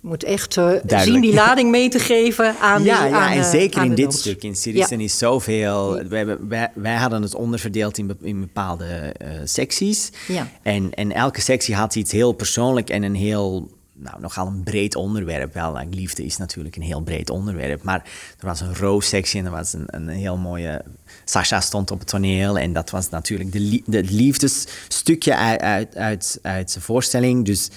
Je 0.00 0.08
moet 0.08 0.24
echt 0.24 0.56
eh, 0.56 0.70
zien 0.86 1.20
die 1.20 1.34
lading 1.34 1.70
mee 1.76 1.88
te 1.88 1.98
geven 1.98 2.54
aan 2.60 2.82
Ja, 2.82 3.02
die 3.02 3.10
ja 3.10 3.20
aan, 3.20 3.30
en 3.32 3.38
eh, 3.38 3.50
zeker 3.50 3.78
aan 3.78 3.84
in 3.84 3.90
de 3.90 3.96
dit 4.02 4.14
stuk. 4.14 4.42
In 4.42 4.56
Citizen 4.56 4.98
Ja. 4.98 5.04
is 5.04 5.18
zoveel... 5.18 6.02
We 6.08 6.16
hebben, 6.16 6.48
wij, 6.48 6.70
wij 6.74 6.94
hadden 6.94 7.22
het 7.22 7.34
onderverdeeld 7.34 7.98
in, 7.98 8.06
be- 8.06 8.16
in 8.22 8.40
bepaalde 8.40 9.14
secties. 9.44 10.10
Ja. 10.28 10.48
En, 10.62 10.94
en 10.94 11.12
elke 11.12 11.40
sectie 11.40 11.74
had 11.74 11.94
iets 11.94 12.12
heel 12.12 12.32
persoonlijk 12.32 12.90
en 12.90 13.02
een 13.02 13.14
heel... 13.14 13.70
Nou, 14.02 14.20
nogal 14.20 14.46
een 14.46 14.62
breed 14.62 14.94
onderwerp. 14.94 15.54
Wel, 15.54 15.78
liefde 15.90 16.24
is 16.24 16.36
natuurlijk 16.36 16.76
een 16.76 16.82
heel 16.82 17.00
breed 17.00 17.30
onderwerp. 17.30 17.82
Maar 17.82 18.04
er 18.38 18.46
was 18.46 18.60
een 18.60 18.74
roos-sectie 18.74 19.40
en 19.40 19.46
er 19.46 19.52
was 19.52 19.72
een, 19.72 19.84
een 19.86 20.08
heel 20.08 20.36
mooie... 20.36 20.84
Sasha 21.24 21.60
stond 21.60 21.90
op 21.90 21.98
het 21.98 22.08
toneel 22.08 22.58
en 22.58 22.72
dat 22.72 22.90
was 22.90 23.08
natuurlijk 23.08 23.52
de, 23.52 23.82
de 23.86 24.02
liefdesstukje 24.02 25.36
uit, 25.36 25.60
uit, 25.60 25.96
uit, 25.96 26.38
uit 26.42 26.70
zijn 26.70 26.84
voorstelling. 26.84 27.44
Dus 27.44 27.70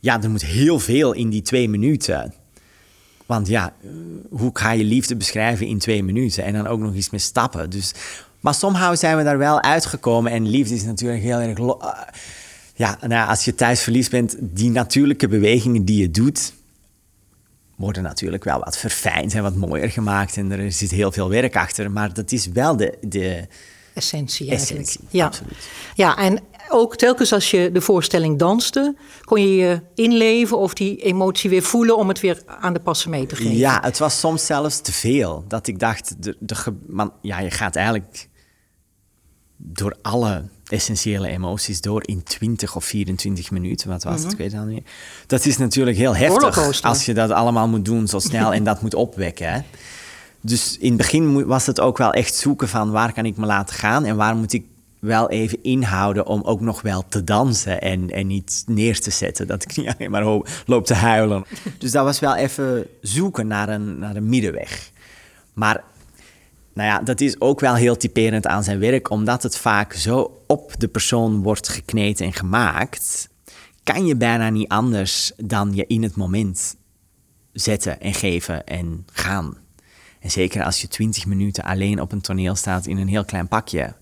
ja, 0.00 0.22
er 0.22 0.30
moet 0.30 0.44
heel 0.44 0.78
veel 0.78 1.12
in 1.12 1.30
die 1.30 1.42
twee 1.42 1.68
minuten. 1.68 2.34
Want 3.26 3.48
ja, 3.48 3.72
hoe 4.30 4.50
ga 4.52 4.70
je 4.70 4.84
liefde 4.84 5.16
beschrijven 5.16 5.66
in 5.66 5.78
twee 5.78 6.04
minuten? 6.04 6.44
En 6.44 6.52
dan 6.52 6.66
ook 6.66 6.80
nog 6.80 6.94
eens 6.94 7.10
met 7.10 7.20
stappen. 7.20 7.70
Dus, 7.70 7.92
maar 8.40 8.54
somehow 8.54 8.96
zijn 8.96 9.16
we 9.16 9.22
daar 9.22 9.38
wel 9.38 9.62
uitgekomen. 9.62 10.32
En 10.32 10.48
liefde 10.48 10.74
is 10.74 10.84
natuurlijk 10.84 11.22
heel 11.22 11.38
erg... 11.38 11.58
ja, 12.82 12.96
nou, 13.00 13.12
ja, 13.12 13.26
als 13.26 13.44
je 13.44 13.54
thuis 13.54 13.82
verliefd 13.82 14.10
bent, 14.10 14.36
die 14.40 14.70
natuurlijke 14.70 15.28
bewegingen 15.28 15.84
die 15.84 16.00
je 16.00 16.10
doet... 16.10 16.52
worden 17.76 18.02
natuurlijk 18.02 18.44
wel 18.44 18.58
wat 18.58 18.76
verfijnd 18.76 19.34
en 19.34 19.42
wat 19.42 19.56
mooier 19.56 19.90
gemaakt. 19.90 20.36
En 20.36 20.50
er 20.50 20.72
zit 20.72 20.90
heel 20.90 21.12
veel 21.12 21.28
werk 21.28 21.56
achter. 21.56 21.90
Maar 21.90 22.14
dat 22.14 22.32
is 22.32 22.46
wel 22.46 22.76
de... 22.76 22.98
de 23.00 23.46
Essentie 23.94 24.48
eigenlijk. 24.48 24.86
Essentie, 24.86 25.08
ja. 25.10 25.26
absoluut. 25.26 25.68
Ja, 25.94 26.16
en 26.16 26.40
ook 26.68 26.96
telkens 26.96 27.32
als 27.32 27.50
je 27.50 27.70
de 27.72 27.80
voorstelling 27.80 28.38
danste, 28.38 28.96
kon 29.24 29.40
je 29.40 29.56
je 29.56 29.80
inleven 29.94 30.58
of 30.58 30.74
die 30.74 30.96
emotie 30.96 31.50
weer 31.50 31.62
voelen 31.62 31.96
om 31.96 32.08
het 32.08 32.20
weer 32.20 32.42
aan 32.46 32.72
de 32.72 32.80
passen 32.80 33.10
mee 33.10 33.26
te 33.26 33.36
geven. 33.36 33.56
Ja, 33.56 33.80
het 33.82 33.98
was 33.98 34.18
soms 34.18 34.46
zelfs 34.46 34.80
te 34.80 34.92
veel. 34.92 35.44
Dat 35.48 35.66
ik 35.66 35.78
dacht, 35.78 36.22
de, 36.22 36.36
de, 36.40 36.56
man, 36.86 37.12
ja, 37.20 37.40
je 37.40 37.50
gaat 37.50 37.76
eigenlijk 37.76 38.28
door 39.56 39.96
alle 40.02 40.44
essentiële 40.72 41.28
emoties 41.28 41.80
door 41.80 42.02
in 42.06 42.22
20 42.22 42.76
of 42.76 42.84
24 42.84 43.50
minuten. 43.50 43.88
Wat 43.88 44.02
was 44.02 44.22
het? 44.22 44.32
Ik 44.32 44.38
weet 44.38 44.52
het 44.52 44.60
al 44.60 44.66
niet. 44.66 44.88
Dat 45.26 45.44
is 45.44 45.58
natuurlijk 45.58 45.96
heel 45.96 46.16
heftig 46.16 46.82
als 46.82 47.04
je 47.04 47.14
dat 47.14 47.30
allemaal 47.30 47.68
moet 47.68 47.84
doen 47.84 48.08
zo 48.08 48.18
snel 48.18 48.52
en 48.52 48.64
dat 48.64 48.82
moet 48.82 48.94
opwekken. 48.94 49.52
Hè? 49.52 49.60
Dus 50.40 50.76
in 50.78 50.88
het 50.88 50.96
begin 50.96 51.46
was 51.46 51.66
het 51.66 51.80
ook 51.80 51.98
wel 51.98 52.12
echt 52.12 52.34
zoeken 52.34 52.68
van 52.68 52.90
waar 52.90 53.12
kan 53.12 53.24
ik 53.26 53.36
me 53.36 53.46
laten 53.46 53.76
gaan 53.76 54.04
en 54.04 54.16
waar 54.16 54.36
moet 54.36 54.52
ik 54.52 54.64
wel 54.98 55.30
even 55.30 55.62
inhouden 55.62 56.26
om 56.26 56.42
ook 56.42 56.60
nog 56.60 56.82
wel 56.82 57.04
te 57.08 57.24
dansen 57.24 57.80
en, 57.80 58.10
en 58.10 58.26
niet 58.26 58.62
neer 58.66 59.00
te 59.00 59.10
zetten. 59.10 59.46
Dat 59.46 59.62
ik 59.62 59.76
niet 59.76 59.94
alleen 59.96 60.10
maar 60.10 60.40
loop 60.66 60.86
te 60.86 60.94
huilen. 60.94 61.44
Dus 61.78 61.90
dat 61.90 62.04
was 62.04 62.20
wel 62.20 62.34
even 62.34 62.86
zoeken 63.00 63.46
naar 63.46 63.68
een, 63.68 63.98
naar 63.98 64.16
een 64.16 64.28
middenweg. 64.28 64.90
Maar 65.52 65.84
nou 66.74 66.88
ja, 66.88 66.98
dat 66.98 67.20
is 67.20 67.40
ook 67.40 67.60
wel 67.60 67.74
heel 67.74 67.96
typerend 67.96 68.46
aan 68.46 68.64
zijn 68.64 68.78
werk, 68.78 69.10
omdat 69.10 69.42
het 69.42 69.56
vaak 69.56 69.92
zo 69.92 70.41
op 70.52 70.74
de 70.80 70.88
persoon 70.88 71.42
wordt 71.42 71.68
gekneed 71.68 72.20
en 72.20 72.32
gemaakt, 72.32 73.28
kan 73.82 74.06
je 74.06 74.16
bijna 74.16 74.48
niet 74.50 74.68
anders 74.68 75.32
dan 75.36 75.74
je 75.74 75.86
in 75.86 76.02
het 76.02 76.16
moment 76.16 76.76
zetten 77.52 78.00
en 78.00 78.14
geven 78.14 78.66
en 78.66 79.06
gaan. 79.12 79.56
En 80.20 80.30
zeker 80.30 80.64
als 80.64 80.80
je 80.80 80.88
twintig 80.88 81.26
minuten 81.26 81.64
alleen 81.64 82.00
op 82.00 82.12
een 82.12 82.20
toneel 82.20 82.54
staat 82.54 82.86
in 82.86 82.96
een 82.98 83.08
heel 83.08 83.24
klein 83.24 83.48
pakje, 83.48 83.94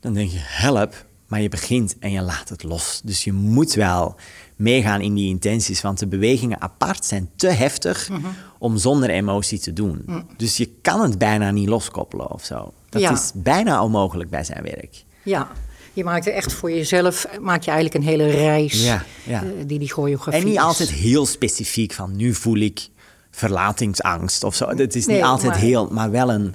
dan 0.00 0.12
denk 0.12 0.30
je 0.30 0.38
help, 0.40 1.06
maar 1.26 1.40
je 1.40 1.48
begint 1.48 1.98
en 1.98 2.10
je 2.10 2.20
laat 2.22 2.48
het 2.48 2.62
los. 2.62 3.00
Dus 3.04 3.24
je 3.24 3.32
moet 3.32 3.72
wel 3.74 4.16
meegaan 4.56 5.00
in 5.00 5.14
die 5.14 5.28
intenties, 5.28 5.80
want 5.80 5.98
de 5.98 6.06
bewegingen 6.06 6.60
apart 6.60 7.04
zijn 7.04 7.30
te 7.36 7.48
heftig 7.48 8.08
Mhm. 8.08 8.26
om 8.58 8.76
zonder 8.76 9.10
emotie 9.10 9.58
te 9.58 9.72
doen. 9.72 10.04
Dus 10.36 10.56
je 10.56 10.66
kan 10.82 11.00
het 11.02 11.18
bijna 11.18 11.50
niet 11.50 11.68
loskoppelen 11.68 12.30
of 12.30 12.44
zo. 12.44 12.72
Dat 12.88 13.02
Ja. 13.02 13.12
is 13.12 13.32
bijna 13.34 13.82
onmogelijk 13.82 14.30
bij 14.30 14.44
zijn 14.44 14.62
werk. 14.62 15.04
Ja, 15.26 15.48
je 15.92 16.04
maakt 16.04 16.26
er 16.26 16.32
echt 16.32 16.52
voor 16.52 16.70
jezelf, 16.70 17.26
maak 17.40 17.62
je 17.62 17.70
eigenlijk 17.70 18.04
een 18.04 18.10
hele 18.10 18.30
reis 18.30 18.84
Ja, 18.84 19.04
ja. 19.24 19.42
eh, 19.42 19.48
die 19.66 19.78
die 19.78 19.88
choreografie 19.92 20.40
En 20.40 20.46
niet 20.46 20.56
is. 20.56 20.62
altijd 20.62 20.90
heel 20.90 21.26
specifiek 21.26 21.92
van 21.92 22.16
nu 22.16 22.34
voel 22.34 22.56
ik 22.58 22.88
verlatingsangst 23.30 24.44
of 24.44 24.54
zo. 24.54 24.68
Het 24.68 24.94
is 24.94 25.06
Nee, 25.06 25.16
niet 25.16 25.24
altijd 25.24 25.50
maar- 25.52 25.60
heel, 25.60 25.88
maar 25.90 26.10
wel 26.10 26.30
een, 26.32 26.54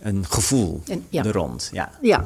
een 0.00 0.24
gevoel 0.28 0.82
En- 0.86 1.04
ja. 1.08 1.24
er 1.24 1.32
rond. 1.32 1.68
Ja. 1.72 1.90
Ja, 2.02 2.24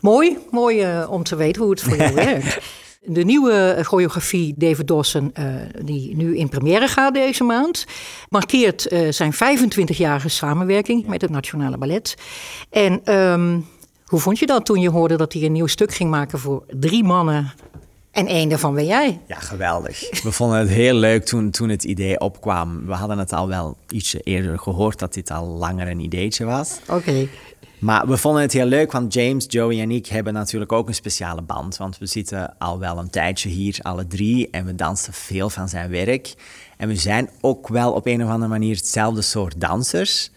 mooi, 0.00 0.38
mooi 0.50 0.80
eh, 0.80 1.06
om 1.10 1.22
te 1.22 1.36
weten 1.36 1.62
hoe 1.62 1.70
het 1.70 1.82
voor 1.82 1.96
jou 1.96 2.14
werkt. 2.24 2.58
De 3.02 3.24
nieuwe 3.24 3.78
choreografie 3.82 4.54
David 4.56 4.86
Dawson, 4.88 5.30
eh, 5.34 5.44
die 5.84 6.16
nu 6.16 6.36
in 6.36 6.48
première 6.48 6.88
gaat 6.88 7.14
deze 7.14 7.44
maand, 7.44 7.84
markeert 8.28 8.86
zijn 9.10 9.32
25-jarige 9.34 10.28
samenwerking 10.28 11.06
met 11.06 11.20
het 11.20 11.30
Nationale 11.30 11.78
Ballet. 11.78 12.14
En 12.70 13.00
ehm, 13.04 13.58
hoe 14.10 14.20
vond 14.20 14.38
je 14.38 14.46
dat 14.46 14.64
toen 14.64 14.80
je 14.80 14.90
hoorde 14.90 15.16
dat 15.16 15.32
hij 15.32 15.42
een 15.42 15.52
nieuw 15.52 15.66
stuk 15.66 15.94
ging 15.94 16.10
maken 16.10 16.38
voor 16.38 16.64
drie 16.68 17.04
mannen 17.04 17.52
en 18.10 18.26
één 18.26 18.48
daarvan 18.48 18.74
ben 18.74 18.86
jij? 18.86 19.20
ja, 19.26 19.38
geweldig. 19.38 20.22
We 20.22 20.32
vonden 20.32 20.58
het 20.58 20.68
heel 20.68 20.94
leuk 20.94 21.24
toen, 21.24 21.50
toen 21.50 21.68
het 21.68 21.84
idee 21.84 22.20
opkwam. 22.20 22.86
We 22.86 22.92
hadden 22.92 23.18
het 23.18 23.32
al 23.32 23.48
wel 23.48 23.76
ietsje 23.88 24.20
eerder 24.20 24.58
gehoord 24.58 24.98
dat 24.98 25.14
dit 25.14 25.30
al 25.30 25.46
langer 25.46 25.88
een 25.88 26.00
ideetje 26.00 26.44
was. 26.44 26.78
Oké, 26.88 27.28
Maar 27.78 28.06
we 28.06 28.16
vonden 28.16 28.42
het 28.42 28.52
heel 28.52 28.66
leuk, 28.66 28.92
want 28.92 29.14
James, 29.14 29.44
Joey 29.48 29.80
en 29.80 29.90
ik 29.90 30.06
hebben 30.06 30.32
natuurlijk 30.32 30.72
ook 30.72 30.88
een 30.88 30.94
speciale 30.94 31.42
band. 31.42 31.76
Want 31.76 31.98
we 31.98 32.06
zitten 32.06 32.54
al 32.58 32.78
wel 32.78 32.98
een 32.98 33.10
tijdje 33.10 33.48
hier, 33.48 33.78
alle 33.82 34.06
drie, 34.06 34.48
en 34.50 34.64
we 34.64 34.74
dansen 34.74 35.12
veel 35.12 35.50
van 35.50 35.68
zijn 35.68 35.90
werk. 35.90 36.34
En 36.76 36.88
we 36.88 36.96
zijn 36.96 37.30
ook 37.40 37.68
wel 37.68 37.92
op 37.92 38.06
een 38.06 38.24
of 38.24 38.30
andere 38.30 38.50
manier 38.50 38.76
hetzelfde 38.76 39.22
soort 39.22 39.60
dansers. 39.60 40.30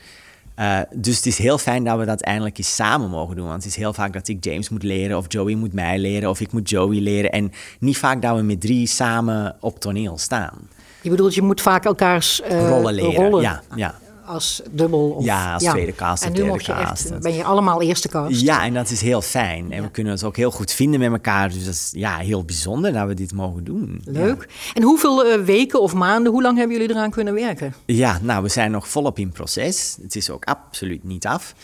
Eh, 0.55 0.79
dus 0.95 1.15
het 1.15 1.25
is 1.25 1.37
heel 1.37 1.57
fijn 1.57 1.83
dat 1.83 1.97
we 1.97 2.05
dat 2.05 2.21
eindelijk 2.21 2.57
eens 2.57 2.75
samen 2.75 3.09
mogen 3.09 3.35
doen. 3.35 3.47
Want 3.47 3.63
het 3.63 3.71
is 3.71 3.75
heel 3.77 3.93
vaak 3.93 4.13
dat 4.13 4.27
ik 4.27 4.43
James 4.43 4.69
moet 4.69 4.83
leren, 4.83 5.17
of 5.17 5.25
Joey 5.27 5.55
moet 5.55 5.73
mij 5.73 5.99
leren, 5.99 6.29
of 6.29 6.39
ik 6.39 6.51
moet 6.51 6.69
Joey 6.69 6.99
leren. 6.99 7.31
En 7.31 7.51
niet 7.79 7.97
vaak 7.97 8.21
dat 8.21 8.35
we 8.35 8.41
met 8.41 8.61
drie 8.61 8.87
samen 8.87 9.55
op 9.59 9.79
toneel 9.79 10.17
staan. 10.17 10.67
je 11.01 11.09
bedoelt 11.09 11.35
je 11.35 11.41
moet 11.41 11.61
vaak 11.61 11.85
elkaars 11.85 12.41
eh, 12.41 12.67
rollen 12.67 12.93
leren. 12.93 13.13
rollen 13.13 13.41
Ja, 13.41 13.61
ja. 13.75 13.95
Als 14.25 14.61
dubbel. 14.71 15.09
Of, 15.09 15.23
Ja, 15.23 15.53
als 15.53 15.63
tweede 15.63 15.95
cast 15.95 16.23
of 16.23 16.29
En 16.29 16.35
nu 16.35 16.43
derde 16.43 16.63
cast. 16.63 17.09
echt, 17.09 17.21
ben 17.21 17.33
je 17.33 17.43
allemaal 17.43 17.81
eerste 17.81 18.09
cast. 18.09 18.41
Ja, 18.41 18.63
en 18.65 18.73
dat 18.73 18.89
is 18.89 19.01
heel 19.01 19.21
fijn. 19.21 19.71
En 19.71 19.83
we 19.83 19.89
kunnen 19.91 20.13
het 20.13 20.23
ook 20.23 20.35
heel 20.35 20.51
goed 20.51 20.71
vinden 20.71 20.99
met 20.99 21.11
elkaar. 21.11 21.49
Dus 21.49 21.65
dat 21.65 21.73
is 21.73 21.89
ja, 21.93 22.17
heel 22.17 22.43
bijzonder 22.43 22.93
dat 22.93 23.07
we 23.07 23.13
dit 23.13 23.33
mogen 23.33 23.63
doen. 23.63 24.01
Leuk. 24.05 24.47
En 24.73 24.83
hoeveel 24.83 25.25
eh, 25.25 25.41
weken 25.41 25.81
of 25.81 25.93
maanden, 25.93 26.31
hoe 26.31 26.41
lang 26.41 26.57
hebben 26.57 26.77
jullie 26.77 26.95
eraan 26.95 27.11
kunnen 27.11 27.33
werken? 27.33 27.73
Ja. 27.85 27.95
ja, 27.95 28.19
nou, 28.21 28.43
we 28.43 28.49
zijn 28.49 28.71
nog 28.71 28.87
volop 28.87 29.19
in 29.19 29.31
proces. 29.31 29.97
Het 30.01 30.15
is 30.15 30.29
ook 30.29 30.45
absoluut 30.45 31.03
niet 31.03 31.25
af. 31.25 31.53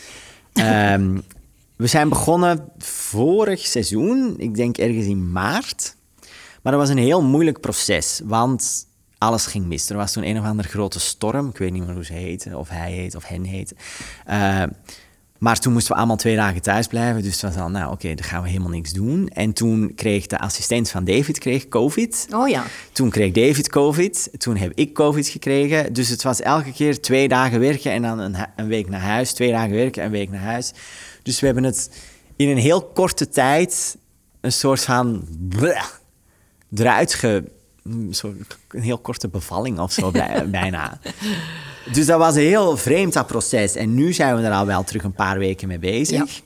Ehm, 0.52 1.18
we 1.76 1.86
zijn 1.86 2.08
begonnen 2.08 2.68
vorig 2.78 3.66
seizoen, 3.66 4.34
ik 4.36 4.54
denk 4.54 4.78
ergens 4.78 5.06
in 5.06 5.32
maart. 5.32 5.96
Maar 6.62 6.72
dat 6.72 6.80
was 6.80 6.90
een 6.90 6.98
heel 6.98 7.22
moeilijk 7.22 7.60
proces, 7.60 8.20
want 8.24 8.86
alles 9.20 9.46
ging 9.46 9.66
mis. 9.66 9.90
Er 9.90 9.96
was 9.96 10.12
toen 10.12 10.26
een 10.26 10.38
of 10.38 10.44
andere 10.44 10.68
grote 10.68 11.00
storm. 11.00 11.48
Ik 11.48 11.58
weet 11.58 11.72
niet 11.72 11.86
meer 11.86 11.94
hoe 11.94 12.04
ze 12.04 12.12
heette, 12.12 12.56
of 12.56 12.68
hij 12.68 12.92
heet, 12.92 13.14
of 13.14 13.24
hen 13.24 13.44
heet. 13.44 13.74
Eh, 14.26 14.62
maar 15.38 15.58
toen 15.58 15.72
moesten 15.72 15.92
we 15.92 15.98
allemaal 15.98 16.16
twee 16.16 16.36
dagen 16.36 16.62
thuis 16.62 16.86
blijven. 16.86 17.22
Dus 17.22 17.32
het 17.32 17.54
was 17.54 17.62
al, 17.62 17.70
nou 17.70 17.92
oké, 17.92 18.14
dan 18.14 18.24
gaan 18.24 18.42
we 18.42 18.48
helemaal 18.48 18.70
niks 18.70 18.92
doen. 18.92 19.28
En 19.28 19.52
toen 19.52 19.92
kreeg 19.94 20.26
de 20.26 20.38
assistent 20.38 20.90
van 20.90 21.04
David 21.04 21.38
kreeg 21.38 21.68
COVID. 21.68 22.26
Oh 22.34 22.48
ja. 22.48 22.64
Toen 22.92 23.10
kreeg 23.10 23.32
David 23.32 23.68
COVID. 23.68 24.30
Toen 24.38 24.56
heb 24.56 24.72
ik 24.74 24.94
COVID 24.94 25.28
gekregen. 25.28 25.92
Dus 25.92 26.08
het 26.08 26.22
was 26.22 26.40
elke 26.40 26.72
keer 26.72 27.00
twee 27.00 27.28
dagen 27.28 27.60
werken 27.60 27.92
en 27.92 28.02
dan 28.02 28.18
een, 28.18 28.36
een 28.56 28.66
week 28.66 28.88
naar 28.88 29.00
huis. 29.00 29.32
Twee 29.32 29.52
dagen 29.52 29.74
werken 29.74 30.02
en 30.02 30.06
een 30.06 30.14
week 30.14 30.30
naar 30.30 30.40
huis. 30.40 30.72
Dus 31.22 31.40
we 31.40 31.46
hebben 31.46 31.64
het 31.64 31.90
in 32.36 32.48
een 32.48 32.58
heel 32.58 32.82
korte 32.82 33.28
tijd 33.28 33.96
een 34.40 34.52
soort 34.52 34.80
van 34.80 35.28
bleh, 35.48 35.84
eruit 36.74 37.14
ge... 37.14 37.58
een 37.84 38.08
soort- 38.10 38.58
Een 38.68 38.82
heel 38.82 38.98
korte 38.98 39.28
bevalling 39.28 39.78
of 39.78 39.92
zo 39.92 40.10
bij- 40.10 40.48
bijna. 40.60 40.98
Dus 41.92 42.06
dat 42.06 42.18
was 42.18 42.34
een 42.34 42.40
heel 42.42 42.76
vreemd 42.76 43.12
dat 43.12 43.26
proces. 43.26 43.74
En 43.74 43.94
nu 43.94 44.12
zijn 44.12 44.36
we 44.36 44.42
er 44.42 44.52
al 44.52 44.66
wel 44.66 44.84
terug 44.84 45.02
een 45.04 45.12
paar 45.12 45.38
weken 45.38 45.68
mee 45.68 45.78
bezig. 45.78 46.18
Ja. 46.34 46.42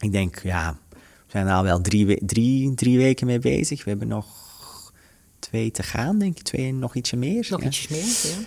Ik 0.00 0.12
denk, 0.12 0.40
ja, 0.42 0.76
we 0.90 0.96
zijn 1.26 1.46
er 1.46 1.54
al 1.54 1.62
wel 1.62 1.80
drie, 1.80 2.24
drie, 2.26 2.74
drie 2.74 2.98
weken 2.98 3.26
mee 3.26 3.38
bezig. 3.38 3.84
We 3.84 3.90
hebben 3.90 4.08
nog 4.08 4.26
twee 5.38 5.70
te 5.70 5.82
gaan, 5.82 6.18
denk 6.18 6.38
ik. 6.38 6.42
Twee 6.44 6.66
en 6.68 6.78
nog 6.78 6.94
ietsje 6.94 7.16
meer. 7.16 7.46
Nog 7.50 7.60
ja. 7.60 7.66
ietsjes 7.66 7.88
meer. 7.88 8.36
Ja. 8.36 8.42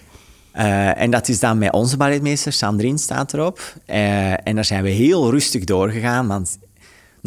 Eh, 0.52 1.02
en 1.04 1.12
dat 1.12 1.28
is 1.28 1.40
dan 1.40 1.58
met 1.58 1.72
onze 1.74 1.98
balletmeester, 1.98 2.54
Sandrine 2.54 2.98
staat 2.98 3.34
erop. 3.34 3.74
Eh, 3.86 4.48
en 4.48 4.56
daar 4.56 4.66
zijn 4.66 4.84
we 4.84 4.90
heel 4.90 5.30
rustig 5.32 5.64
doorgegaan, 5.64 6.28
want 6.28 6.58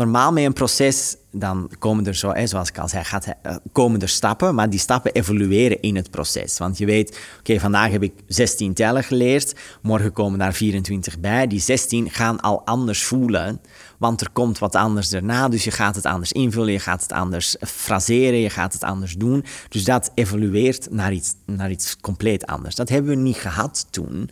normaal 0.01 0.33
met 0.33 0.45
een 0.45 0.53
proces, 0.53 1.17
dan 1.33 1.71
komen 1.79 2.07
er 2.07 2.15
zo, 2.15 2.33
zoals 2.45 2.69
ik 2.69 2.79
al 2.79 2.89
zei, 2.89 3.05
eh, 3.43 3.57
komen 3.73 4.01
er 4.01 4.09
stappen, 4.09 4.55
maar 4.55 4.71
die 4.71 4.79
stappen 4.79 5.13
evolueren 5.13 5.81
in 5.81 5.97
het 5.97 6.11
proces. 6.11 6.59
Want 6.59 6.79
je 6.79 6.87
weet, 6.87 7.21
oké, 7.39 7.61
vandaag 7.61 7.91
heb 7.91 8.03
ik 8.03 8.13
16 8.27 8.75
tellen 8.75 9.05
geleerd, 9.05 9.55
morgen 9.83 10.13
komen 10.13 10.39
daar 10.39 10.53
24 10.53 11.19
bij. 11.19 11.47
Die 11.47 11.61
16 11.61 12.11
gaan 12.11 12.41
al 12.41 12.63
anders 12.65 13.03
voelen, 13.03 13.61
want 13.99 14.21
er 14.21 14.31
komt 14.33 14.59
wat 14.59 14.75
anders 14.75 15.13
erna, 15.13 15.49
dus 15.49 15.65
je 15.65 15.71
gaat 15.71 15.95
het 15.95 16.07
anders 16.07 16.33
invullen, 16.33 16.73
je 16.73 16.79
gaat 16.79 17.03
het 17.03 17.13
anders 17.13 17.57
fraseren, 17.61 18.39
je 18.39 18.51
gaat 18.51 18.73
het 18.73 18.83
anders 18.83 19.15
doen. 19.15 19.45
Dus 19.69 19.85
dat 19.85 20.11
evolueert 20.15 20.91
naar 20.91 21.13
iets, 21.13 21.35
naar 21.47 21.71
iets 21.71 21.97
compleet 22.01 22.47
anders. 22.47 22.75
Dat 22.75 22.89
hebben 22.89 23.11
we 23.11 23.17
niet 23.17 23.37
gehad 23.37 23.87
toen. 23.91 24.31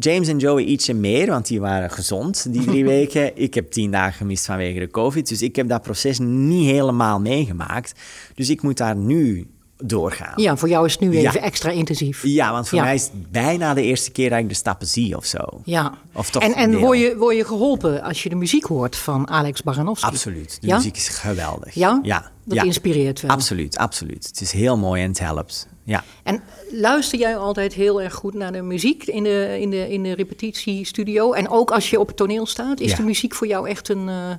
James 0.00 0.28
en 0.28 0.38
Joey 0.38 0.64
ietsje 0.64 0.94
meer, 0.94 1.26
want 1.26 1.46
die 1.46 1.60
waren 1.60 1.90
gezond 1.90 2.46
die 2.52 2.64
drie 2.64 2.84
weken. 2.94 3.36
Ik 3.36 3.54
heb 3.54 3.70
tien 3.70 3.90
dagen 3.90 4.12
gemist 4.12 4.44
vanwege 4.46 4.78
de 4.78 4.90
COVID. 4.90 5.28
Dus 5.28 5.42
ik 5.42 5.56
heb 5.56 5.68
dat 5.68 5.82
proces 5.82 6.18
niet 6.18 6.66
helemaal 6.70 7.20
meegemaakt. 7.20 7.92
Dus 8.34 8.48
ik 8.50 8.62
moet 8.62 8.76
daar 8.76 8.96
nu 8.96 9.46
doorgaan. 9.84 10.32
ja, 10.36 10.56
voor 10.56 10.68
jou 10.68 10.86
is 10.86 10.92
het 10.92 11.00
nu 11.00 11.18
Ja. 11.20 11.28
even 11.28 11.42
extra 11.42 11.70
intensief. 11.70 12.22
Ja, 12.22 12.52
want 12.52 12.68
voor 12.68 12.78
Ja. 12.78 12.84
mij 12.84 12.94
is 12.94 13.02
het 13.02 13.30
bijna 13.32 13.74
de 13.74 13.82
eerste 13.82 14.10
keer 14.10 14.30
dat 14.30 14.38
ik 14.38 14.48
de 14.48 14.54
stappen 14.54 14.86
zie 14.86 15.16
of 15.16 15.24
zo. 15.24 15.38
Ja. 15.64 15.94
Of 16.12 16.30
toch 16.30 16.42
en 16.42 16.54
en 16.54 16.78
word, 16.78 16.98
je, 16.98 17.16
word 17.16 17.36
je 17.36 17.44
geholpen 17.44 18.02
als 18.02 18.22
je 18.22 18.28
de 18.28 18.34
muziek 18.34 18.64
hoort 18.64 18.96
van 18.96 19.28
Alex 19.28 19.62
Baranowski? 19.62 20.06
Absoluut. 20.06 20.58
De 20.60 20.66
Ja? 20.66 20.76
muziek 20.76 20.96
is 20.96 21.08
geweldig. 21.08 21.74
Ja? 21.74 22.00
Ja. 22.02 22.30
Dat 22.44 22.64
inspireert 22.64 23.20
wel. 23.20 23.30
Absoluut, 23.30 23.76
absoluut. 23.76 24.26
Het 24.26 24.40
is 24.40 24.52
heel 24.52 24.76
mooi 24.78 25.02
en 25.02 25.08
het 25.08 25.18
helpt. 25.18 25.68
Ja. 25.88 26.04
En 26.22 26.40
luister 26.70 27.18
jij 27.18 27.36
altijd 27.36 27.72
heel 27.72 28.02
erg 28.02 28.14
goed 28.14 28.34
naar 28.34 28.52
de 28.52 28.62
muziek 28.62 29.04
in 29.04 29.22
de, 29.22 29.56
in 29.60 29.70
de, 29.70 29.88
in 29.92 30.02
de 30.02 30.14
repetitiestudio? 30.14 31.32
En 31.32 31.48
ook 31.48 31.70
als 31.70 31.90
je 31.90 32.00
op 32.00 32.06
het 32.06 32.16
toneel 32.16 32.46
staat, 32.46 32.80
is 32.80 32.90
Ja. 32.90 32.96
de 32.96 33.02
muziek 33.02 33.34
voor 33.34 33.46
jou 33.46 33.68
echt 33.68 33.88
een... 33.88 34.08
eh, 34.08 34.30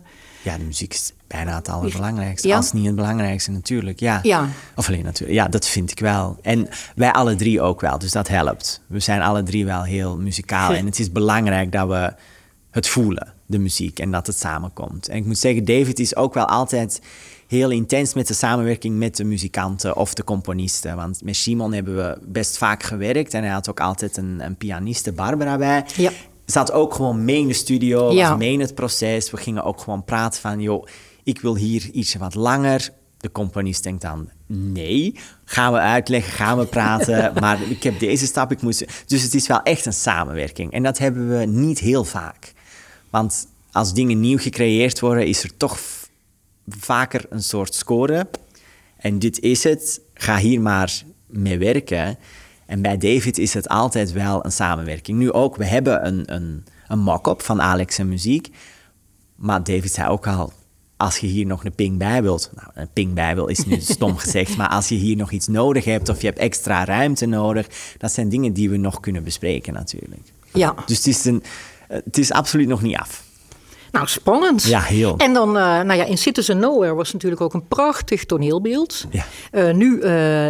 ja, 0.42 0.58
de 0.58 0.64
muziek 0.64 0.94
is 0.94 1.14
bijna 1.28 1.56
het 1.56 1.70
allerbelangrijkste. 1.70 2.48
Ja? 2.48 2.56
Als 2.56 2.72
niet 2.72 2.86
het 2.86 2.96
belangrijkste 2.96 3.52
natuurlijk, 3.52 4.00
ja. 4.00 4.20
Ja. 4.24 4.48
Of 4.76 4.88
alleen 4.88 5.04
natuurlijk, 5.04 5.40
ja, 5.40 5.48
dat 5.48 5.68
vind 5.68 5.92
ik 5.92 6.00
wel. 6.00 6.38
En 6.42 6.68
wij 6.96 7.12
alle 7.12 7.36
drie 7.36 7.62
ook 7.62 7.82
wel, 7.82 8.00
dus 8.00 8.12
dat 8.12 8.28
helpt. 8.28 8.82
We 8.88 9.00
zijn 9.00 9.22
alle 9.22 9.44
drie 9.44 9.66
wel 9.66 9.84
heel 9.84 10.18
muzikaal. 10.18 10.74
En 10.74 10.86
het 10.86 11.00
is 11.00 11.12
belangrijk 11.12 11.72
dat 11.72 11.88
we 11.88 12.14
het 12.72 12.88
voelen, 12.88 13.34
de 13.46 13.60
muziek, 13.60 14.00
en 14.00 14.12
dat 14.12 14.28
het 14.28 14.38
samenkomt. 14.40 15.08
En 15.08 15.18
ik 15.18 15.26
moet 15.26 15.38
zeggen, 15.38 15.66
David 15.66 16.00
is 16.00 16.16
ook 16.16 16.34
wel 16.34 16.46
altijd 16.46 17.02
heel 17.50 17.70
intens 17.70 18.14
met 18.14 18.28
de 18.28 18.34
samenwerking 18.34 18.98
met 18.98 19.16
de 19.16 19.24
muzikanten 19.24 19.96
of 19.96 20.14
de 20.14 20.24
componisten. 20.24 20.96
Want 20.96 21.24
met 21.24 21.36
Simon 21.36 21.74
hebben 21.74 21.96
we 21.96 22.18
best 22.26 22.58
vaak 22.58 22.84
gewerkt 22.84 23.34
en 23.34 23.44
hij 23.44 23.52
had 23.52 23.70
ook 23.70 23.80
altijd 23.80 24.18
een, 24.18 24.40
een 24.46 24.56
pianiste, 24.56 25.12
Barbara, 25.12 25.58
bij. 25.58 25.86
Ja. 25.96 26.12
Zat 26.46 26.72
ook 26.72 26.94
gewoon 26.94 27.26
mee 27.26 27.40
in 27.40 27.48
de 27.48 27.54
studio, 27.54 28.12
Ja. 28.12 28.30
was 28.30 28.38
mee 28.38 28.52
in 28.52 28.60
het 28.60 28.76
proces. 28.76 29.32
We 29.32 29.38
gingen 29.38 29.64
ook 29.64 29.82
gewoon 29.82 30.04
praten 30.04 30.42
van, 30.42 30.62
joh, 30.62 30.88
ik 31.24 31.42
wil 31.42 31.56
hier 31.56 31.90
iets 31.92 32.16
wat 32.16 32.36
langer. 32.36 32.90
De 33.18 33.32
componist 33.32 33.84
denkt 33.84 34.02
dan, 34.02 34.30
nee, 34.48 35.16
gaan 35.46 35.74
we 35.74 35.80
uitleggen, 35.80 36.34
gaan 36.34 36.58
we 36.58 36.66
praten. 36.66 37.32
maar 37.42 37.62
ik 37.70 37.84
heb 37.84 38.00
deze 38.00 38.26
stap, 38.26 38.52
ik 38.52 38.62
moest... 38.62 38.86
Dus 39.06 39.24
het 39.24 39.34
is 39.34 39.48
wel 39.48 39.62
echt 39.62 39.86
een 39.86 39.94
samenwerking. 39.94 40.72
En 40.72 40.84
dat 40.84 40.98
hebben 40.98 41.40
we 41.40 41.46
niet 41.46 41.80
heel 41.80 42.04
vaak. 42.04 42.54
Want 43.10 43.48
als 43.72 43.94
dingen 43.94 44.20
nieuw 44.20 44.38
gecreëerd 44.38 45.00
worden, 45.00 45.28
is 45.28 45.44
er 45.44 45.58
toch 45.58 45.80
vaker 46.80 47.26
een 47.30 47.44
soort 47.44 47.74
score. 47.74 48.30
En 48.98 49.20
dit 49.20 49.40
is 49.40 49.64
het, 49.64 50.02
ga 50.14 50.38
hier 50.38 50.62
maar 50.62 51.04
mee 51.28 51.58
werken. 51.58 52.18
En 52.66 52.82
bij 52.82 52.98
David 52.98 53.38
is 53.38 53.54
het 53.54 53.68
altijd 53.68 54.12
wel 54.12 54.46
een 54.46 54.52
samenwerking. 54.52 55.18
Nu 55.18 55.32
ook, 55.32 55.56
we 55.56 55.66
hebben 55.66 56.08
een, 56.08 56.34
een, 56.34 56.66
een 56.88 57.00
mock-up 57.00 57.42
van 57.42 57.62
Alex 57.62 57.98
en 57.98 58.08
muziek. 58.08 58.50
Maar 59.36 59.64
David 59.64 59.92
zei 59.92 60.10
ook 60.10 60.28
al, 60.28 60.54
als 60.98 61.18
je 61.18 61.28
hier 61.28 61.46
nog 61.46 61.66
een 61.66 61.76
ping 61.76 61.98
bij 61.98 62.22
wilt, 62.22 62.52
nou, 62.56 62.68
een 62.74 62.90
ping 62.94 63.14
bij 63.14 63.36
wil 63.36 63.48
is 63.48 63.66
nu 63.66 63.80
stom 63.96 64.18
gezegd, 64.18 64.58
maar 64.58 64.70
als 64.70 64.90
je 64.90 64.96
hier 64.96 65.16
nog 65.16 65.32
iets 65.32 65.48
nodig 65.48 65.86
hebt 65.86 66.10
of 66.10 66.22
je 66.22 66.28
hebt 66.28 66.40
extra 66.40 66.86
ruimte 66.86 67.26
nodig, 67.26 67.68
dat 67.98 68.12
zijn 68.12 68.30
dingen 68.30 68.54
die 68.54 68.70
we 68.70 68.78
nog 68.78 69.00
kunnen 69.00 69.24
bespreken 69.24 69.74
natuurlijk. 69.74 70.34
Ja. 70.54 70.76
Dus 70.86 70.98
het 70.98 71.08
is, 71.08 71.26
een, 71.26 71.44
het 71.88 72.18
is 72.18 72.32
absoluut 72.32 72.68
nog 72.68 72.82
niet 72.82 72.96
af. 72.96 73.24
Nou, 73.92 74.08
spannend. 74.08 74.64
Ja, 74.64 74.80
heel. 74.80 75.18
En 75.18 75.34
dan, 75.34 75.50
uh, 75.50 75.64
nou 75.64 75.94
ja, 75.94 76.04
in 76.04 76.18
Citizen 76.18 76.60
Nowhere 76.60 76.94
was 76.94 77.14
natuurlijk 77.14 77.42
ook 77.42 77.54
een 77.54 77.68
prachtig 77.68 78.26
toneelbeeld. 78.26 79.06
Ja. 79.10 79.26
Uh, 79.52 79.74
nu 79.74 80.00
uh, 80.02 80.48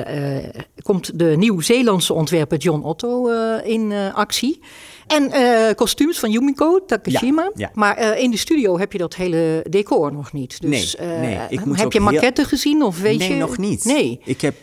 komt 0.82 1.20
de 1.20 1.36
Nieuw-Zeelandse 1.38 2.14
ontwerper 2.14 2.58
John 2.58 2.84
Otto 2.84 3.28
in 3.64 3.94
actie. 4.14 4.60
En 5.08 5.32
kostuums 5.76 6.20
van 6.20 6.32
Yumiko 6.32 6.86
Takashima. 6.86 7.42
Ja, 7.42 7.52
ja. 7.56 7.72
Maar 7.74 8.18
in 8.18 8.32
de 8.32 8.38
studio 8.38 8.80
heb 8.80 8.92
je 8.92 8.98
dat 8.98 9.16
hele 9.16 9.66
decor 9.70 10.14
nog 10.14 10.34
niet. 10.34 10.62
Dus 10.62 10.96
nee, 11.00 11.20
nee. 11.20 11.40
Ik 11.50 11.66
moet 11.66 11.80
heb 11.80 11.92
je 11.92 12.00
maquette 12.00 12.46
gezien 12.46 12.84
of 12.84 13.02
weet 13.02 13.18
nee, 13.18 13.28
je? 13.28 13.34
Nee, 13.34 13.44
nog 13.44 13.58
niet. 13.58 13.86
Nee. 13.86 14.20
Ik 14.24 14.42
heb 14.42 14.56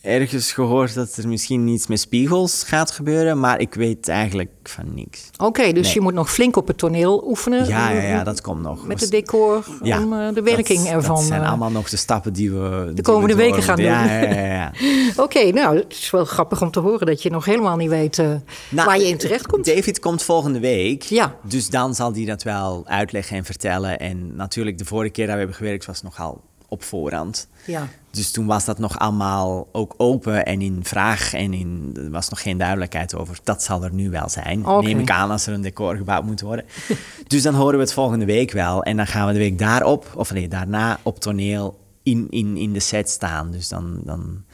ergens 0.00 0.52
gehoord 0.52 0.94
dat 0.94 1.16
er 1.16 1.28
misschien 1.28 1.66
iets 1.68 1.86
met 1.86 2.00
spiegels 2.00 2.62
gaat 2.62 2.90
gebeuren, 2.90 3.40
maar 3.40 3.60
ik 3.60 3.74
weet 3.74 4.08
eigenlijk 4.08 4.50
van 4.62 4.94
niks. 4.94 5.30
Oké, 5.38 5.72
dus 5.72 5.84
Nee. 5.84 5.94
je 5.94 6.00
moet 6.00 6.14
nog 6.14 6.32
flink 6.32 6.56
op 6.56 6.66
het 6.66 6.78
toneel 6.78 7.24
oefenen. 7.26 7.66
Ja, 7.66 7.90
ja, 7.90 7.98
eh, 8.00 8.08
ja 8.08 8.24
dat 8.24 8.40
komt 8.40 8.62
nog. 8.62 8.86
Met 8.86 9.00
het 9.00 9.10
decor, 9.10 9.64
Ja, 9.82 10.02
om 10.02 10.12
eh, 10.12 10.34
de 10.34 10.42
werking 10.42 10.78
dat, 10.78 10.92
ervan. 10.92 11.14
Dat 11.14 11.24
zijn 11.24 11.42
eh, 11.42 11.48
allemaal 11.48 11.70
nog 11.70 11.88
de 11.88 11.96
stappen 11.96 12.32
die 12.32 12.50
we 12.50 12.90
de 12.94 13.02
komende 13.02 13.34
weken 13.34 13.62
gaan 13.62 13.76
doen. 13.76 13.84
Ja, 13.84 14.04
ja, 14.04 14.28
ja, 14.28 14.44
ja. 14.46 14.72
Oké, 15.24 15.50
nou, 15.50 15.76
het 15.76 15.92
is 15.92 16.10
wel 16.10 16.24
grappig 16.24 16.62
om 16.62 16.70
te 16.70 16.80
horen 16.80 17.06
dat 17.06 17.22
je 17.22 17.30
nog 17.30 17.44
helemaal 17.44 17.76
niet 17.76 17.88
weet 17.88 18.18
eh, 18.18 18.26
Nou, 18.70 18.86
waar 18.86 18.98
je 18.98 19.08
in 19.08 19.18
terecht 19.18 19.46
komt. 19.46 19.64
David 19.64 19.98
komt 19.98 20.22
volgende 20.22 20.60
week. 20.60 21.02
Ja. 21.02 21.34
Dus 21.42 21.68
dan 21.68 21.94
zal 21.94 22.12
hij 22.12 22.24
dat 22.24 22.42
wel 22.42 22.82
uitleggen 22.86 23.36
en 23.36 23.44
vertellen. 23.44 23.98
En 23.98 24.36
natuurlijk, 24.36 24.78
de 24.78 24.84
vorige 24.84 25.10
keer 25.12 25.24
dat 25.24 25.32
we 25.32 25.38
hebben 25.40 25.56
gewerkt 25.56 25.84
was 25.86 26.02
nogal 26.02 26.40
op 26.70 26.82
voorhand. 26.82 27.48
Ja. 27.66 27.88
Dus 28.10 28.30
toen 28.30 28.46
was 28.46 28.64
dat 28.64 28.78
nog 28.78 28.98
allemaal 28.98 29.68
ook 29.72 29.94
open 29.96 30.46
en 30.46 30.60
in 30.60 30.80
vraag 30.82 31.34
en 31.34 31.52
in, 31.52 31.90
er 31.94 32.10
was 32.10 32.28
nog 32.28 32.42
geen 32.42 32.58
duidelijkheid 32.58 33.14
over. 33.14 33.38
Dat 33.44 33.62
zal 33.62 33.84
er 33.84 33.92
nu 33.92 34.10
wel 34.10 34.28
zijn. 34.28 34.60
Neem 34.60 34.98
ik 34.98 35.10
aan 35.10 35.30
als 35.30 35.46
er 35.46 35.52
een 35.54 35.60
decor 35.60 35.96
gebouwd 35.96 36.24
moet 36.24 36.40
worden. 36.40 36.64
dus 37.26 37.42
dan 37.42 37.54
horen 37.54 37.74
we 37.74 37.84
het 37.84 37.92
volgende 37.92 38.24
week 38.24 38.52
wel. 38.52 38.82
En 38.82 38.96
dan 38.96 39.06
gaan 39.06 39.26
we 39.26 39.32
de 39.32 39.38
week 39.38 39.58
daarop, 39.58 40.12
of 40.16 40.32
nee, 40.32 40.48
daarna 40.48 40.98
op 41.02 41.20
toneel 41.20 41.78
in, 42.02 42.26
in, 42.30 42.56
in 42.56 42.72
de 42.72 42.80
set 42.80 43.08
staan. 43.08 43.50
Dus 43.50 43.68
dan, 43.68 44.00
dan, 44.04 44.44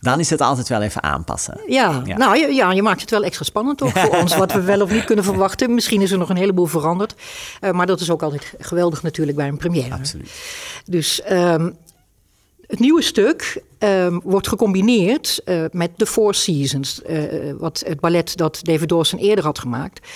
dan 0.00 0.20
is 0.20 0.30
het 0.30 0.40
altijd 0.40 0.68
wel 0.68 0.82
even 0.82 1.02
aanpassen. 1.02 1.60
Ja, 1.66 2.02
Ja. 2.04 2.16
nou 2.16 2.36
ja, 2.38 2.46
ja, 2.46 2.72
je 2.72 2.82
maakt 2.82 3.00
het 3.00 3.10
wel 3.10 3.22
extra 3.24 3.44
spannend 3.44 3.82
ook 3.82 3.98
voor 3.98 4.18
ons, 4.20 4.36
wat 4.36 4.52
we 4.52 4.60
wel 4.60 4.80
of 4.80 4.90
niet 4.90 5.04
kunnen 5.04 5.24
verwachten. 5.24 5.74
Misschien 5.74 6.00
is 6.00 6.10
er 6.10 6.18
nog 6.18 6.28
een 6.28 6.36
heleboel 6.36 6.66
veranderd. 6.66 7.14
Eh, 7.60 7.70
maar 7.70 7.86
dat 7.86 8.00
is 8.00 8.10
ook 8.10 8.22
altijd 8.22 8.54
geweldig 8.58 9.02
natuurlijk 9.02 9.36
bij 9.36 9.48
een 9.48 9.56
première. 9.56 9.94
Absoluut. 9.94 10.30
Dus 10.84 11.22
ehm, 11.22 11.70
het 12.66 12.78
nieuwe 12.78 13.02
stuk 13.02 13.62
ehm, 13.78 14.18
wordt 14.22 14.48
gecombineerd 14.48 15.40
eh, 15.44 15.64
met 15.70 15.90
The 15.96 16.06
Four 16.06 16.34
Seasons, 16.34 17.02
eh, 17.02 17.22
wat 17.58 17.82
het 17.86 18.00
ballet 18.00 18.36
dat 18.36 18.58
David 18.62 18.88
Dawson 18.88 19.18
eerder 19.18 19.44
had 19.44 19.58
gemaakt. 19.58 20.06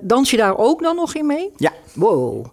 Dans 0.00 0.30
je 0.30 0.36
daar 0.36 0.56
ook 0.56 0.82
dan 0.82 0.96
nog 0.96 1.14
in 1.14 1.26
mee? 1.26 1.50
Ja. 1.56 1.72
Wow. 1.94 2.46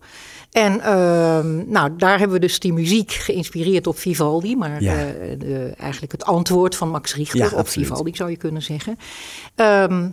En 0.56 0.82
ehm, 0.82 1.70
nou, 1.72 1.92
daar 1.98 2.18
hebben 2.20 2.40
we 2.40 2.46
dus 2.46 2.60
die 2.60 2.74
muziek 2.74 3.12
geïnspireerd 3.12 3.88
op 3.88 3.98
Vivaldi, 3.98 4.56
maar 4.56 4.82
Ja. 4.84 4.96
de, 5.38 5.74
eigenlijk 5.78 6.12
het 6.12 6.24
antwoord 6.26 6.76
van 6.76 6.90
Max 6.90 7.16
Richter 7.16 7.38
Ja, 7.40 7.46
op 7.46 7.52
absoluut. 7.54 7.88
Vivaldi 7.88 8.16
zou 8.16 8.30
je 8.30 8.38
kunnen 8.38 8.62
zeggen. 8.62 8.98
Ehm, 9.56 10.10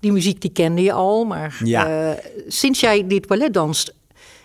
die 0.00 0.12
muziek 0.12 0.40
die 0.40 0.50
kende 0.52 0.82
je 0.82 0.92
al, 0.92 1.24
maar 1.24 1.60
Ja. 1.64 2.10
eh, 2.10 2.24
sinds 2.48 2.80
jij 2.80 3.06
dit 3.06 3.26
ballet 3.26 3.54
danst, 3.54 3.94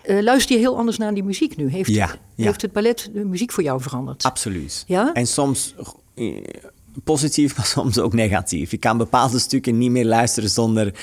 eh, 0.02 0.20
luister 0.22 0.54
je 0.54 0.60
heel 0.60 0.76
anders 0.76 0.96
naar 0.98 1.14
die 1.14 1.24
muziek 1.24 1.56
nu. 1.56 1.70
Heeft, 1.70 1.90
ja. 1.90 2.14
heeft 2.36 2.62
het 2.62 2.72
ballet 2.72 3.10
de 3.12 3.24
muziek 3.24 3.52
voor 3.52 3.62
jou 3.62 3.80
veranderd? 3.80 4.22
Absoluut. 4.22 4.84
Ja? 4.86 5.10
En 5.12 5.26
soms 5.26 5.74
eh, 6.14 6.34
positief, 7.04 7.56
maar 7.56 7.66
soms 7.66 7.98
ook 7.98 8.12
negatief. 8.12 8.72
Ik 8.72 8.80
kan 8.80 8.98
bepaalde 8.98 9.38
stukken 9.38 9.78
niet 9.78 9.90
meer 9.90 10.04
luisteren 10.04 10.50
zonder 10.50 10.94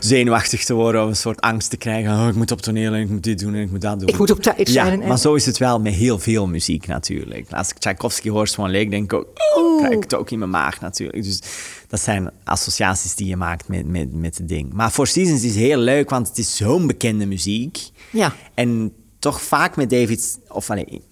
zenuwachtig 0.00 0.64
te 0.64 0.74
worden 0.74 1.02
of 1.02 1.08
een 1.08 1.16
soort 1.16 1.40
angst 1.40 1.70
te 1.70 1.76
krijgen. 1.76 2.12
Oh, 2.20 2.28
ik 2.28 2.34
moet 2.34 2.50
op 2.50 2.60
toneel 2.60 2.92
en 2.94 3.00
ik 3.00 3.08
moet 3.08 3.22
dit 3.22 3.38
doen 3.38 3.54
en 3.54 3.60
ik 3.62 3.70
moet 3.70 3.80
dat 3.80 3.98
doen. 4.00 4.08
Ik 4.08 4.18
moet 4.18 4.30
op 4.30 4.40
tijd 4.42 4.68
Ja, 4.68 4.84
zijn. 4.84 5.02
en- 5.02 5.08
maar 5.08 5.18
zo 5.18 5.34
is 5.34 5.46
het 5.46 5.58
wel 5.58 5.80
met 5.80 5.94
heel 5.94 6.18
veel 6.18 6.46
muziek 6.46 6.86
natuurlijk. 6.86 7.52
Als 7.52 7.70
ik 7.70 7.78
Tchaikovsky 7.78 8.28
hoor, 8.30 8.46
Swan 8.46 8.70
Lake, 8.70 8.88
denk 8.88 9.04
ik 9.04 9.18
ook, 9.18 9.26
oh, 9.56 9.78
krijg 9.78 9.94
ik 9.94 10.02
het 10.02 10.14
ook 10.14 10.30
in 10.30 10.38
mijn 10.38 10.50
maag 10.50 10.80
natuurlijk. 10.80 11.22
Dus 11.24 11.40
dat 11.88 12.00
zijn 12.00 12.30
associaties 12.44 13.14
die 13.14 13.26
je 13.26 13.36
maakt 13.36 13.68
met, 13.68 13.86
met, 13.86 14.12
met 14.14 14.38
het 14.38 14.48
ding. 14.48 14.72
Maar 14.72 14.90
Four 14.90 15.06
Seasons 15.06 15.42
is 15.42 15.54
heel 15.54 15.78
leuk, 15.78 16.10
want 16.10 16.28
het 16.28 16.38
is 16.38 16.56
zo'n 16.56 16.86
bekende 16.86 17.26
muziek. 17.26 17.78
Ja. 18.10 18.34
En 18.54 18.92
toch 19.18 19.42
vaak 19.42 19.76
met 19.76 19.90
David, 19.90 20.38
of 20.48 20.70
allee, 20.70 21.02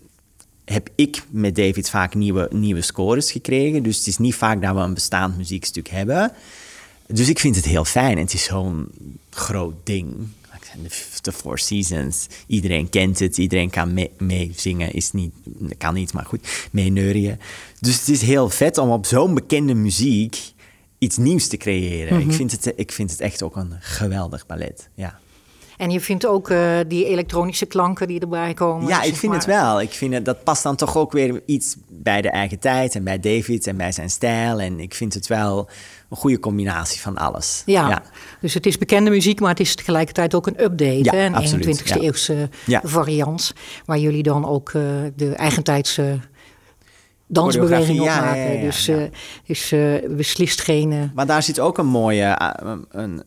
heb 0.66 0.88
ik 0.94 1.22
met 1.30 1.54
David 1.56 1.90
vaak 1.90 2.14
nieuwe, 2.14 2.48
nieuwe 2.52 2.82
scores 2.82 3.32
gekregen. 3.32 3.82
Dus 3.82 3.96
het 3.98 4.06
is 4.06 4.18
niet 4.18 4.34
vaak 4.34 4.62
dat 4.62 4.74
we 4.74 4.80
een 4.80 4.94
bestaand 4.94 5.36
muziekstuk 5.36 5.88
hebben. 5.88 6.32
Dus 7.06 7.28
ik 7.28 7.38
vind 7.38 7.56
het 7.56 7.64
heel 7.64 7.84
fijn. 7.84 8.16
En 8.16 8.22
het 8.22 8.32
is 8.32 8.44
zo'n 8.44 8.88
groot 9.30 9.74
ding. 9.84 10.14
De, 11.22 11.32
Four 11.32 11.58
Seasons. 11.58 12.26
Iedereen 12.46 12.88
kent 12.88 13.18
het. 13.18 13.38
Iedereen 13.38 13.70
kan 13.70 13.94
mee- 13.94 14.10
meezingen. 14.18 14.92
Is 14.92 15.12
niet, 15.12 15.32
kan 15.78 15.94
niet, 15.94 16.12
maar 16.12 16.24
goed. 16.24 16.68
Meeneurien. 16.72 17.40
Dus 17.80 17.98
het 17.98 18.08
is 18.08 18.22
heel 18.22 18.50
vet 18.50 18.78
om 18.78 18.90
op 18.90 19.06
zo'n 19.06 19.34
bekende 19.34 19.74
muziek 19.74 20.38
iets 20.98 21.16
nieuws 21.16 21.46
te 21.48 21.56
creëren. 21.56 22.20
ik, 22.20 22.32
vind 22.32 22.50
het, 22.50 22.72
ik 22.76 22.92
vind 22.92 23.10
het 23.10 23.20
echt 23.20 23.42
ook 23.42 23.56
een 23.56 23.72
geweldig 23.80 24.46
ballet. 24.46 24.88
Ja. 24.94 25.20
En 25.76 25.90
je 25.90 26.00
vindt 26.00 26.26
ook 26.26 26.50
eh, 26.50 26.78
die 26.88 27.06
elektronische 27.06 27.66
klanken 27.66 28.06
die 28.06 28.20
erbij 28.20 28.54
komen. 28.54 28.88
Ja, 28.88 29.02
ik 29.02 29.16
vind 29.16 29.32
maar. 29.32 29.40
het 29.40 29.46
wel. 29.46 29.80
Ik 29.80 29.90
vind 29.90 30.14
het, 30.14 30.24
dat 30.24 30.44
past 30.44 30.62
dan 30.62 30.76
toch 30.76 30.96
ook 30.96 31.12
weer 31.12 31.42
iets 31.46 31.76
bij 31.88 32.22
de 32.22 32.30
eigen 32.30 32.58
tijd 32.58 32.94
en 32.94 33.04
bij 33.04 33.20
David 33.20 33.66
en 33.66 33.76
bij 33.76 33.92
zijn 33.92 34.10
stijl. 34.10 34.60
En 34.60 34.80
ik 34.80 34.94
vind 34.94 35.14
het 35.14 35.26
wel 35.26 35.68
een 36.10 36.16
goede 36.16 36.38
combinatie 36.38 37.00
van 37.00 37.16
alles. 37.16 37.62
Ja. 37.66 38.02
dus 38.40 38.54
het 38.54 38.66
is 38.66 38.78
bekende 38.78 39.10
muziek, 39.10 39.40
maar 39.40 39.50
het 39.50 39.60
is 39.60 39.74
tegelijkertijd 39.74 40.34
ook 40.34 40.46
een 40.46 40.62
update. 40.62 41.04
Ja, 41.04 41.12
hè? 41.12 41.24
Een 41.24 41.34
absoluut, 41.34 41.80
21ste 41.82 41.86
ja. 41.86 42.00
eeuwse 42.00 42.48
Ja. 42.66 42.80
variant. 42.84 43.52
Waar 43.84 43.98
jullie 43.98 44.22
dan 44.22 44.46
ook 44.46 44.68
eh, 44.68 44.82
de 45.16 45.34
eigentijdse 45.34 46.18
dansbeweging 47.26 48.00
op 48.00 48.06
maken. 48.06 48.40
ja, 48.40 48.46
ja, 48.46 48.52
ja, 48.52 48.60
dus 48.60 48.90
dus 49.46 49.72
eh, 49.72 50.10
beslist 50.10 50.60
geen... 50.60 51.10
Maar 51.14 51.26
daar 51.26 51.42
zit 51.42 51.60
ook 51.60 51.78
een 51.78 51.86
mooie 51.86 52.40
een, 52.90 53.24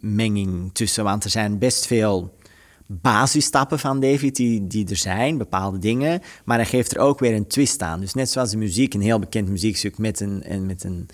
menging 0.00 0.70
tussen. 0.72 1.04
Want 1.04 1.24
er 1.24 1.30
zijn 1.30 1.58
best 1.58 1.86
veel 1.86 2.38
basisstappen 2.86 3.78
van 3.78 4.00
David 4.00 4.36
die, 4.36 4.66
die 4.66 4.88
er 4.88 4.96
zijn, 4.96 5.38
bepaalde 5.38 5.78
dingen. 5.78 6.22
Maar 6.44 6.56
hij 6.56 6.66
geeft 6.66 6.94
er 6.94 7.00
ook 7.00 7.18
weer 7.18 7.34
een 7.34 7.46
twist 7.46 7.82
aan. 7.82 8.00
Dus 8.00 8.14
net 8.14 8.30
zoals 8.30 8.50
de 8.50 8.56
muziek, 8.56 8.94
een 8.94 9.00
heel 9.00 9.18
bekend 9.18 9.48
muziekstuk 9.48 9.98
met 9.98 10.20
een, 10.20 10.42
en 10.42 10.66
met 10.66 10.84
een, 10.84 11.08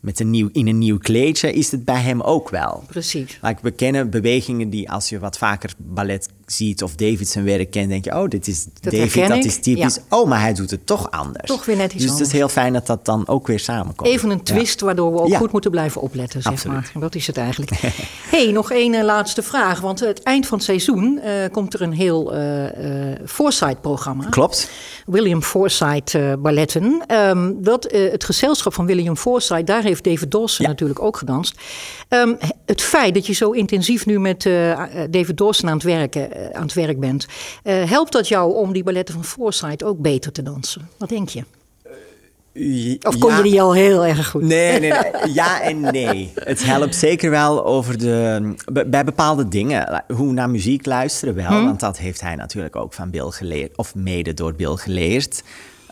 met 0.00 0.20
een 0.20 0.30
nieuw, 0.30 0.48
in 0.52 0.66
een 0.66 0.78
nieuw 0.78 0.98
kleedje, 0.98 1.52
is 1.52 1.70
het 1.70 1.84
bij 1.84 2.00
hem 2.00 2.20
ook 2.20 2.48
wel. 2.48 2.84
precies. 2.86 3.38
Like, 3.42 3.62
we 3.62 3.70
kennen 3.70 4.10
bewegingen 4.10 4.70
die 4.70 4.90
als 4.90 5.08
je 5.08 5.18
wat 5.18 5.38
vaker 5.38 5.74
ballet 5.76 6.28
ziet 6.46 6.82
of 6.82 6.94
David 6.94 7.28
zijn 7.28 7.44
werk 7.44 7.70
kent, 7.70 7.88
denk 7.88 8.04
je, 8.04 8.14
oh, 8.14 8.28
dit 8.28 8.46
is 8.48 8.66
David, 8.80 8.98
herken 9.14 9.28
dat 9.28 9.44
is 9.44 9.58
typisch. 9.58 9.94
ja. 9.94 10.02
Oh, 10.16 10.28
maar 10.28 10.40
hij 10.40 10.54
doet 10.54 10.70
het 10.70 10.86
toch 10.86 11.10
anders. 11.10 11.46
Toch 11.48 11.64
weer 11.64 11.76
net 11.76 11.92
iets 11.92 12.02
Dus 12.02 12.02
het 12.02 12.12
is 12.12 12.26
anders. 12.26 12.32
heel 12.32 12.48
fijn 12.48 12.72
dat 12.72 12.86
dat 12.86 13.04
dan 13.04 13.28
ook 13.28 13.46
weer 13.46 13.58
samenkomt. 13.60 14.08
Even 14.10 14.30
een 14.30 14.36
Ja. 14.36 14.42
twist 14.42 14.80
waardoor 14.80 15.12
we 15.12 15.20
ook 15.20 15.28
Ja. 15.28 15.38
goed 15.38 15.52
moeten 15.52 15.70
blijven 15.70 16.00
opletten, 16.00 16.42
zeg 16.42 16.52
Absoluut. 16.52 16.90
maar. 16.92 17.02
Dat 17.02 17.14
is 17.14 17.26
het 17.26 17.36
eigenlijk. 17.36 17.70
hey, 18.30 18.50
nog 18.52 18.70
één 18.72 18.94
eh, 18.94 19.04
laatste 19.04 19.42
vraag. 19.42 19.80
Want 19.80 20.00
het 20.00 20.22
eind 20.22 20.46
van 20.46 20.56
het 20.58 20.66
seizoen 20.66 21.18
eh, 21.18 21.32
komt 21.52 21.74
er 21.74 21.82
een 21.82 21.92
heel 21.92 22.34
eh 22.34 23.10
eh 23.12 23.18
Foresight-programma. 23.26 24.24
Klopt. 24.24 24.70
William 25.06 25.42
Forsythe 25.42 26.18
eh, 26.18 26.32
balletten. 26.38 27.04
Ehm, 27.06 27.52
dat, 27.56 27.88
het 27.92 28.24
gezelschap 28.24 28.74
van 28.74 28.86
William 28.86 29.16
Forsythe, 29.16 29.64
daar 29.64 29.82
heeft 29.82 30.04
David 30.04 30.30
Dawson 30.30 30.66
natuurlijk 30.66 31.02
ook 31.02 31.16
gedanst. 31.16 31.54
Ehm, 32.08 32.34
het 32.66 32.82
feit 32.82 33.14
dat 33.14 33.26
je 33.26 33.32
zo 33.32 33.50
intensief 33.50 34.06
nu 34.06 34.20
met 34.20 34.42
David 35.10 35.36
Dawson 35.36 35.68
aan 35.68 35.74
het, 35.74 35.82
werken, 35.84 36.28
aan 36.52 36.62
het 36.62 36.72
werk 36.74 37.00
bent, 37.00 37.26
eh, 37.62 37.90
helpt 37.90 38.12
dat 38.12 38.28
jou 38.28 38.54
om 38.54 38.72
die 38.72 38.82
balletten 38.82 39.14
van 39.14 39.24
Forsythe 39.24 39.84
ook 39.84 39.98
beter 39.98 40.32
te 40.32 40.42
dansen? 40.42 40.88
Wat 40.98 41.08
denk 41.08 41.28
je? 41.28 41.42
Of 43.02 43.18
kon 43.18 43.30
Ja. 43.30 43.36
je 43.36 43.42
die 43.42 43.60
al 43.62 43.74
heel 43.74 44.04
erg 44.04 44.28
goed? 44.28 44.42
Nee, 44.42 44.80
nee, 44.80 44.90
nee. 44.90 45.32
Ja 45.32 45.62
en 45.62 45.80
nee. 45.80 46.32
Het 46.34 46.64
helpt 46.64 46.94
zeker 46.94 47.30
wel 47.30 47.64
over 47.64 47.98
de, 47.98 48.54
bij 48.86 49.04
bepaalde 49.04 49.48
dingen. 49.48 50.04
Hoe 50.14 50.32
naar 50.32 50.50
muziek 50.50 50.86
luisteren 50.86 51.34
wel, 51.34 51.46
Hm? 51.50 51.64
want 51.64 51.80
dat 51.80 51.98
heeft 51.98 52.20
hij 52.20 52.34
natuurlijk 52.34 52.76
ook 52.76 52.92
van 52.92 53.10
Bill 53.10 53.30
geleerd, 53.30 53.76
of 53.76 53.94
mede 53.94 54.34
door 54.34 54.54
Bill 54.54 54.76
geleerd. 54.76 55.42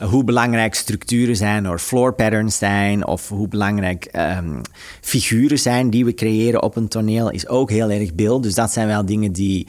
Hoe 0.02 0.24
belangrijk 0.24 0.74
structuren 0.74 1.37
zijn, 1.37 1.70
of 1.70 1.83
floor 1.83 2.14
patterns 2.14 2.59
zijn, 2.59 3.07
of 3.07 3.28
hoe 3.28 3.48
belangrijk 3.48 4.04
ehm, 4.04 4.61
figuren 5.00 5.59
zijn 5.59 5.90
die 5.90 6.04
we 6.04 6.14
creëren 6.14 6.62
op 6.62 6.76
een 6.76 6.88
toneel, 6.88 7.30
is 7.30 7.48
ook 7.48 7.70
heel 7.70 7.90
erg 7.90 8.14
Bill. 8.14 8.40
Dus 8.40 8.54
dat 8.54 8.72
zijn 8.72 8.87
wel 8.87 9.04
dingen 9.07 9.33
die 9.33 9.66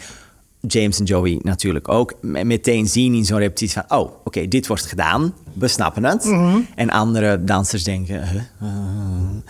James 0.66 1.00
en 1.00 1.06
Joey 1.06 1.40
natuurlijk 1.44 1.88
ook 1.90 2.14
me- 2.22 2.44
meteen 2.44 2.88
zien 2.88 3.14
in 3.14 3.26
zo'n 3.26 3.38
repetitie 3.38 3.82
van, 3.88 4.00
oh, 4.00 4.12
oké, 4.24 4.48
dit 4.48 4.68
wordt 4.68 4.86
gedaan, 4.86 5.34
we 5.54 5.68
snappen 5.68 6.04
het. 6.04 6.24
Mhm. 6.26 6.60
En 6.76 6.90
andere 6.90 7.44
dansers 7.44 7.84
denken, 7.84 8.28
huh, 8.30 8.42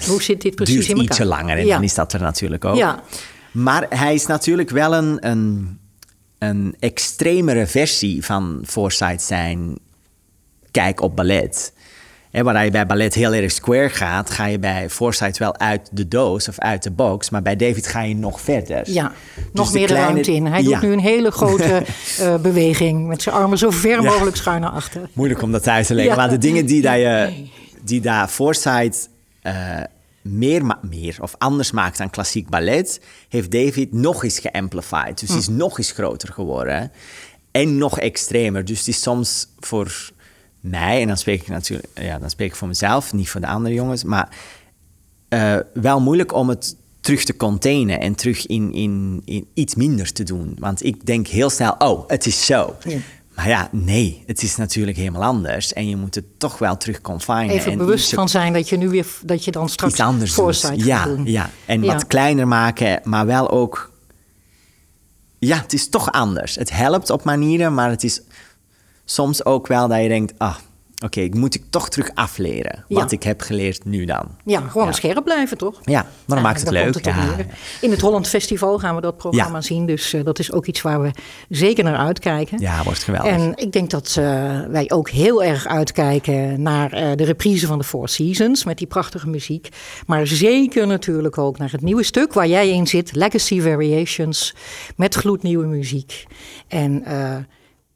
Hoe 0.08 0.21
zit 0.21 0.41
dit 0.41 0.56
precies 0.56 0.75
in 0.88 0.89
elkaar? 0.89 1.04
ietsje 1.04 1.25
langer 1.25 1.58
en 1.58 1.65
ja. 1.65 1.73
dan 1.73 1.84
is 1.84 1.93
dat 1.93 2.13
er 2.13 2.21
natuurlijk 2.21 2.65
ook. 2.65 2.75
Ja. 2.75 3.04
Maar 3.51 3.86
hij 3.89 4.13
is 4.13 4.25
natuurlijk 4.25 4.69
wel 4.69 4.93
een, 4.93 5.28
een, 5.30 5.78
een 6.38 6.75
extremere 6.80 7.67
versie 7.67 8.25
van 8.25 8.63
Forsyth 8.65 9.21
zijn 9.21 9.78
kijk 10.71 11.01
op 11.01 11.15
ballet. 11.15 11.73
En 12.36 12.43
waar 12.43 12.65
je 12.65 12.71
bij 12.71 12.86
ballet 12.86 13.13
heel 13.13 13.34
erg 13.34 13.52
square 13.52 13.89
gaat, 13.89 14.30
ga 14.30 14.45
je 14.45 14.60
bij 14.60 14.89
Forsyth 14.89 15.38
wel 15.38 15.58
uit 15.58 15.89
de 15.91 16.08
doos 16.08 16.48
of 16.48 16.60
uit 16.60 16.84
de 16.84 16.91
box. 16.91 17.30
Maar 17.30 17.41
bij 17.41 17.56
David 17.56 17.88
ga 17.88 18.02
je 18.02 18.15
nog 18.15 18.41
verder. 18.41 18.91
Ja, 18.91 19.12
Dus 19.36 19.43
nog 19.54 19.71
de 19.71 19.78
meer 19.78 19.88
kleine- 19.88 20.12
ruimte 20.12 20.32
in. 20.34 20.45
Hij 20.45 20.63
Ja. 20.63 20.69
doet 20.69 20.82
nu 20.82 20.91
een 20.93 21.00
hele 21.00 21.32
grote 21.32 21.63
eh, 22.19 22.36
beweging 22.38 23.08
met 23.08 23.21
zijn 23.21 23.36
armen 23.36 23.58
zo 23.58 23.69
ver 23.69 24.02
Ja. 24.02 24.02
mogelijk 24.02 24.36
schuin 24.36 24.62
naar 24.62 24.69
achter. 24.71 25.10
Moeilijk 25.13 25.41
om 25.41 25.52
dat 25.52 25.67
uit 25.67 25.88
te 25.88 25.93
leggen. 25.93 26.15
Maar 26.15 26.30
de 26.30 26.38
dingen 26.38 26.65
die, 26.65 26.82
dat 26.82 26.95
je, 26.95 27.45
die 27.82 28.02
daar 28.02 28.28
Forsyth 28.28 29.10
eh, 29.41 29.54
meer, 30.21 30.65
ma- 30.65 30.80
meer 30.89 31.17
of 31.21 31.36
anders 31.38 31.71
maakt 31.71 31.98
dan 31.98 32.10
klassiek 32.10 32.50
ballet, 32.50 33.02
heeft 33.30 33.52
David 33.52 33.93
nog 33.93 34.24
eens 34.24 34.39
geamplified. 34.39 35.19
Dus 35.19 35.30
die 35.30 35.38
is 35.38 35.48
nog 35.48 35.78
eens 35.78 35.91
groter 35.91 36.34
geworden. 36.34 36.91
En 37.52 37.78
nog 37.78 38.00
extremer. 38.00 38.65
Dus 38.65 38.88
is 38.88 39.02
soms 39.02 39.48
voor 39.60 40.12
mij, 40.65 41.01
en 41.01 41.08
dan 41.08 41.17
spreek 41.17 41.41
ik 41.41 41.47
natuurlijk 41.47 41.88
ja, 41.93 42.19
dan 42.19 42.30
spreek 42.30 42.49
ik 42.49 42.56
voor 42.56 42.67
mezelf, 42.67 43.13
niet 43.13 43.30
voor 43.30 43.41
de 43.41 43.47
andere 43.47 43.75
jongens, 43.75 44.04
maar 44.04 44.30
eh, 45.30 45.56
wel 45.73 46.01
moeilijk 46.01 46.34
om 46.34 46.49
het 46.49 46.75
terug 47.01 47.23
te 47.23 47.36
containen 47.38 47.99
en 47.99 48.15
terug 48.15 48.45
in, 48.45 48.73
in, 48.73 49.21
in 49.25 49.47
iets 49.54 49.75
minder 49.75 50.12
te 50.13 50.23
doen. 50.23 50.56
Want 50.60 50.84
ik 50.84 51.06
denk 51.06 51.28
heel 51.28 51.49
snel, 51.49 51.75
oh, 51.78 52.04
het 52.08 52.25
is 52.25 52.45
zo. 52.45 52.75
Ja. 52.84 52.97
Maar 53.36 53.47
ja, 53.47 53.69
nee, 53.71 54.23
het 54.25 54.43
is 54.43 54.56
natuurlijk 54.56 54.97
helemaal 54.97 55.23
anders. 55.23 55.73
En 55.73 55.89
je 55.89 55.95
moet 55.95 56.15
het 56.15 56.25
toch 56.39 56.58
wel 56.58 56.78
terug 56.78 57.01
confinen. 57.01 57.49
Even 57.49 57.71
en 57.71 57.78
bewust 57.78 58.13
van 58.13 58.30
zijn 58.30 58.54
dat 58.54 58.69
je 58.69 58.78
nu 58.78 58.89
weer 58.89 59.06
dat 59.23 59.45
je 59.45 59.51
dan 59.51 59.69
straks 59.69 59.91
iets 59.93 60.01
anders 60.01 60.36
doet. 60.36 60.58
gaat 60.58 60.84
Ja, 60.86 61.06
doen. 61.06 61.25
ja, 61.25 61.49
en 61.65 61.84
Ja. 61.84 61.93
wat 61.93 62.08
kleiner 62.08 62.47
maken, 62.47 63.01
maar 63.04 63.25
wel 63.25 63.49
ook... 63.51 63.91
Ja, 65.39 65.58
het 65.62 65.73
is 65.73 65.89
toch 65.89 66.12
anders. 66.12 66.56
Het 66.56 66.71
helpt 66.71 67.10
op 67.10 67.23
manieren, 67.23 67.73
maar 67.73 67.89
het 67.89 68.04
is 68.04 68.21
soms 69.05 69.45
ook 69.45 69.67
wel 69.67 69.87
dat 69.87 70.01
je 70.01 70.07
denkt... 70.07 70.33
Ah, 70.37 70.55
oké, 71.03 71.19
ik 71.21 71.33
moet 71.35 71.55
ik 71.55 71.63
toch 71.69 71.89
terug 71.89 72.09
afleren. 72.13 72.85
Wat 72.87 73.09
Ja. 73.11 73.17
ik 73.17 73.23
heb 73.23 73.41
geleerd 73.41 73.85
nu 73.85 74.05
dan. 74.05 74.27
Ja, 74.45 74.59
gewoon 74.61 74.87
Ja. 74.87 74.93
scherp 74.93 75.23
blijven, 75.23 75.57
toch? 75.57 75.79
Ja, 75.83 76.01
maar 76.01 76.35
dan 76.37 76.41
maakt 76.41 76.59
het 76.59 76.69
leuk. 76.69 77.05
het. 77.05 77.45
In 77.81 77.91
het 77.91 78.01
Holland 78.01 78.27
Festival 78.27 78.79
gaan 78.79 78.95
we 78.95 79.01
dat 79.01 79.17
programma 79.17 79.61
zien. 79.61 79.85
Dus 79.85 80.13
eh, 80.13 80.23
dat 80.23 80.39
is 80.39 80.51
ook 80.51 80.65
iets 80.65 80.81
waar 80.81 81.01
we 81.01 81.11
zeker 81.49 81.83
naar 81.83 81.95
uitkijken. 81.97 82.59
ja, 82.59 82.83
wordt 82.83 83.03
geweldig. 83.03 83.31
En 83.31 83.51
ik 83.55 83.71
denk 83.71 83.89
dat 83.89 84.15
eh, 84.19 84.25
wij 84.69 84.91
ook 84.91 85.09
heel 85.09 85.43
erg 85.43 85.67
uitkijken 85.67 86.61
naar 86.61 86.91
eh, 86.93 87.11
de 87.15 87.23
reprise 87.23 87.67
van 87.67 87.77
de 87.77 87.83
Four 87.83 88.09
Seasons 88.09 88.63
met 88.63 88.77
die 88.77 88.87
prachtige 88.87 89.29
muziek. 89.29 89.69
Maar 90.07 90.27
zeker 90.27 90.87
natuurlijk 90.87 91.37
ook 91.37 91.57
naar 91.57 91.71
het 91.71 91.81
nieuwe 91.81 92.03
stuk 92.03 92.33
waar 92.33 92.47
jij 92.47 92.69
in 92.69 92.87
zit, 92.87 93.15
Legacy 93.15 93.61
Variations, 93.61 94.55
met 94.95 95.15
gloednieuwe 95.15 95.65
muziek. 95.65 96.25
En 96.67 97.03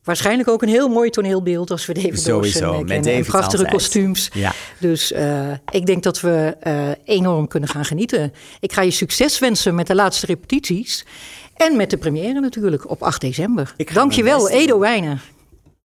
waarschijnlijk 0.04 0.50
ook 0.50 0.62
een 0.62 0.70
heel 0.70 0.88
mooi 0.88 1.10
toneelbeeld 1.10 1.72
als 1.72 1.86
we 1.86 1.94
David 1.94 2.22
Sowieso, 2.22 2.60
Dawson, 2.60 2.86
met 2.86 3.04
David 3.04 3.26
prachtige 3.26 3.64
altijd. 3.64 3.74
kostuums. 3.74 4.30
Ja. 4.34 4.54
Dus 4.80 5.12
eh, 5.12 5.52
ik 5.70 5.86
denk 5.86 6.04
dat 6.04 6.22
we 6.22 6.56
eh, 6.60 6.90
enorm 7.04 7.48
kunnen 7.48 7.70
gaan 7.70 7.86
genieten. 7.86 8.34
Ik 8.60 8.74
ga 8.74 8.82
je 8.82 8.92
succes 8.92 9.40
wensen 9.40 9.76
met 9.76 9.88
de 9.88 9.96
laatste 9.96 10.26
repetities. 10.26 11.06
En 11.56 11.76
met 11.76 11.90
de 11.90 11.98
première 11.98 12.40
natuurlijk 12.40 12.90
op 12.90 13.04
8 13.04 13.22
december. 13.22 13.74
Dankjewel. 13.94 14.50
Edo 14.50 14.80
Wijnen. 14.80 15.22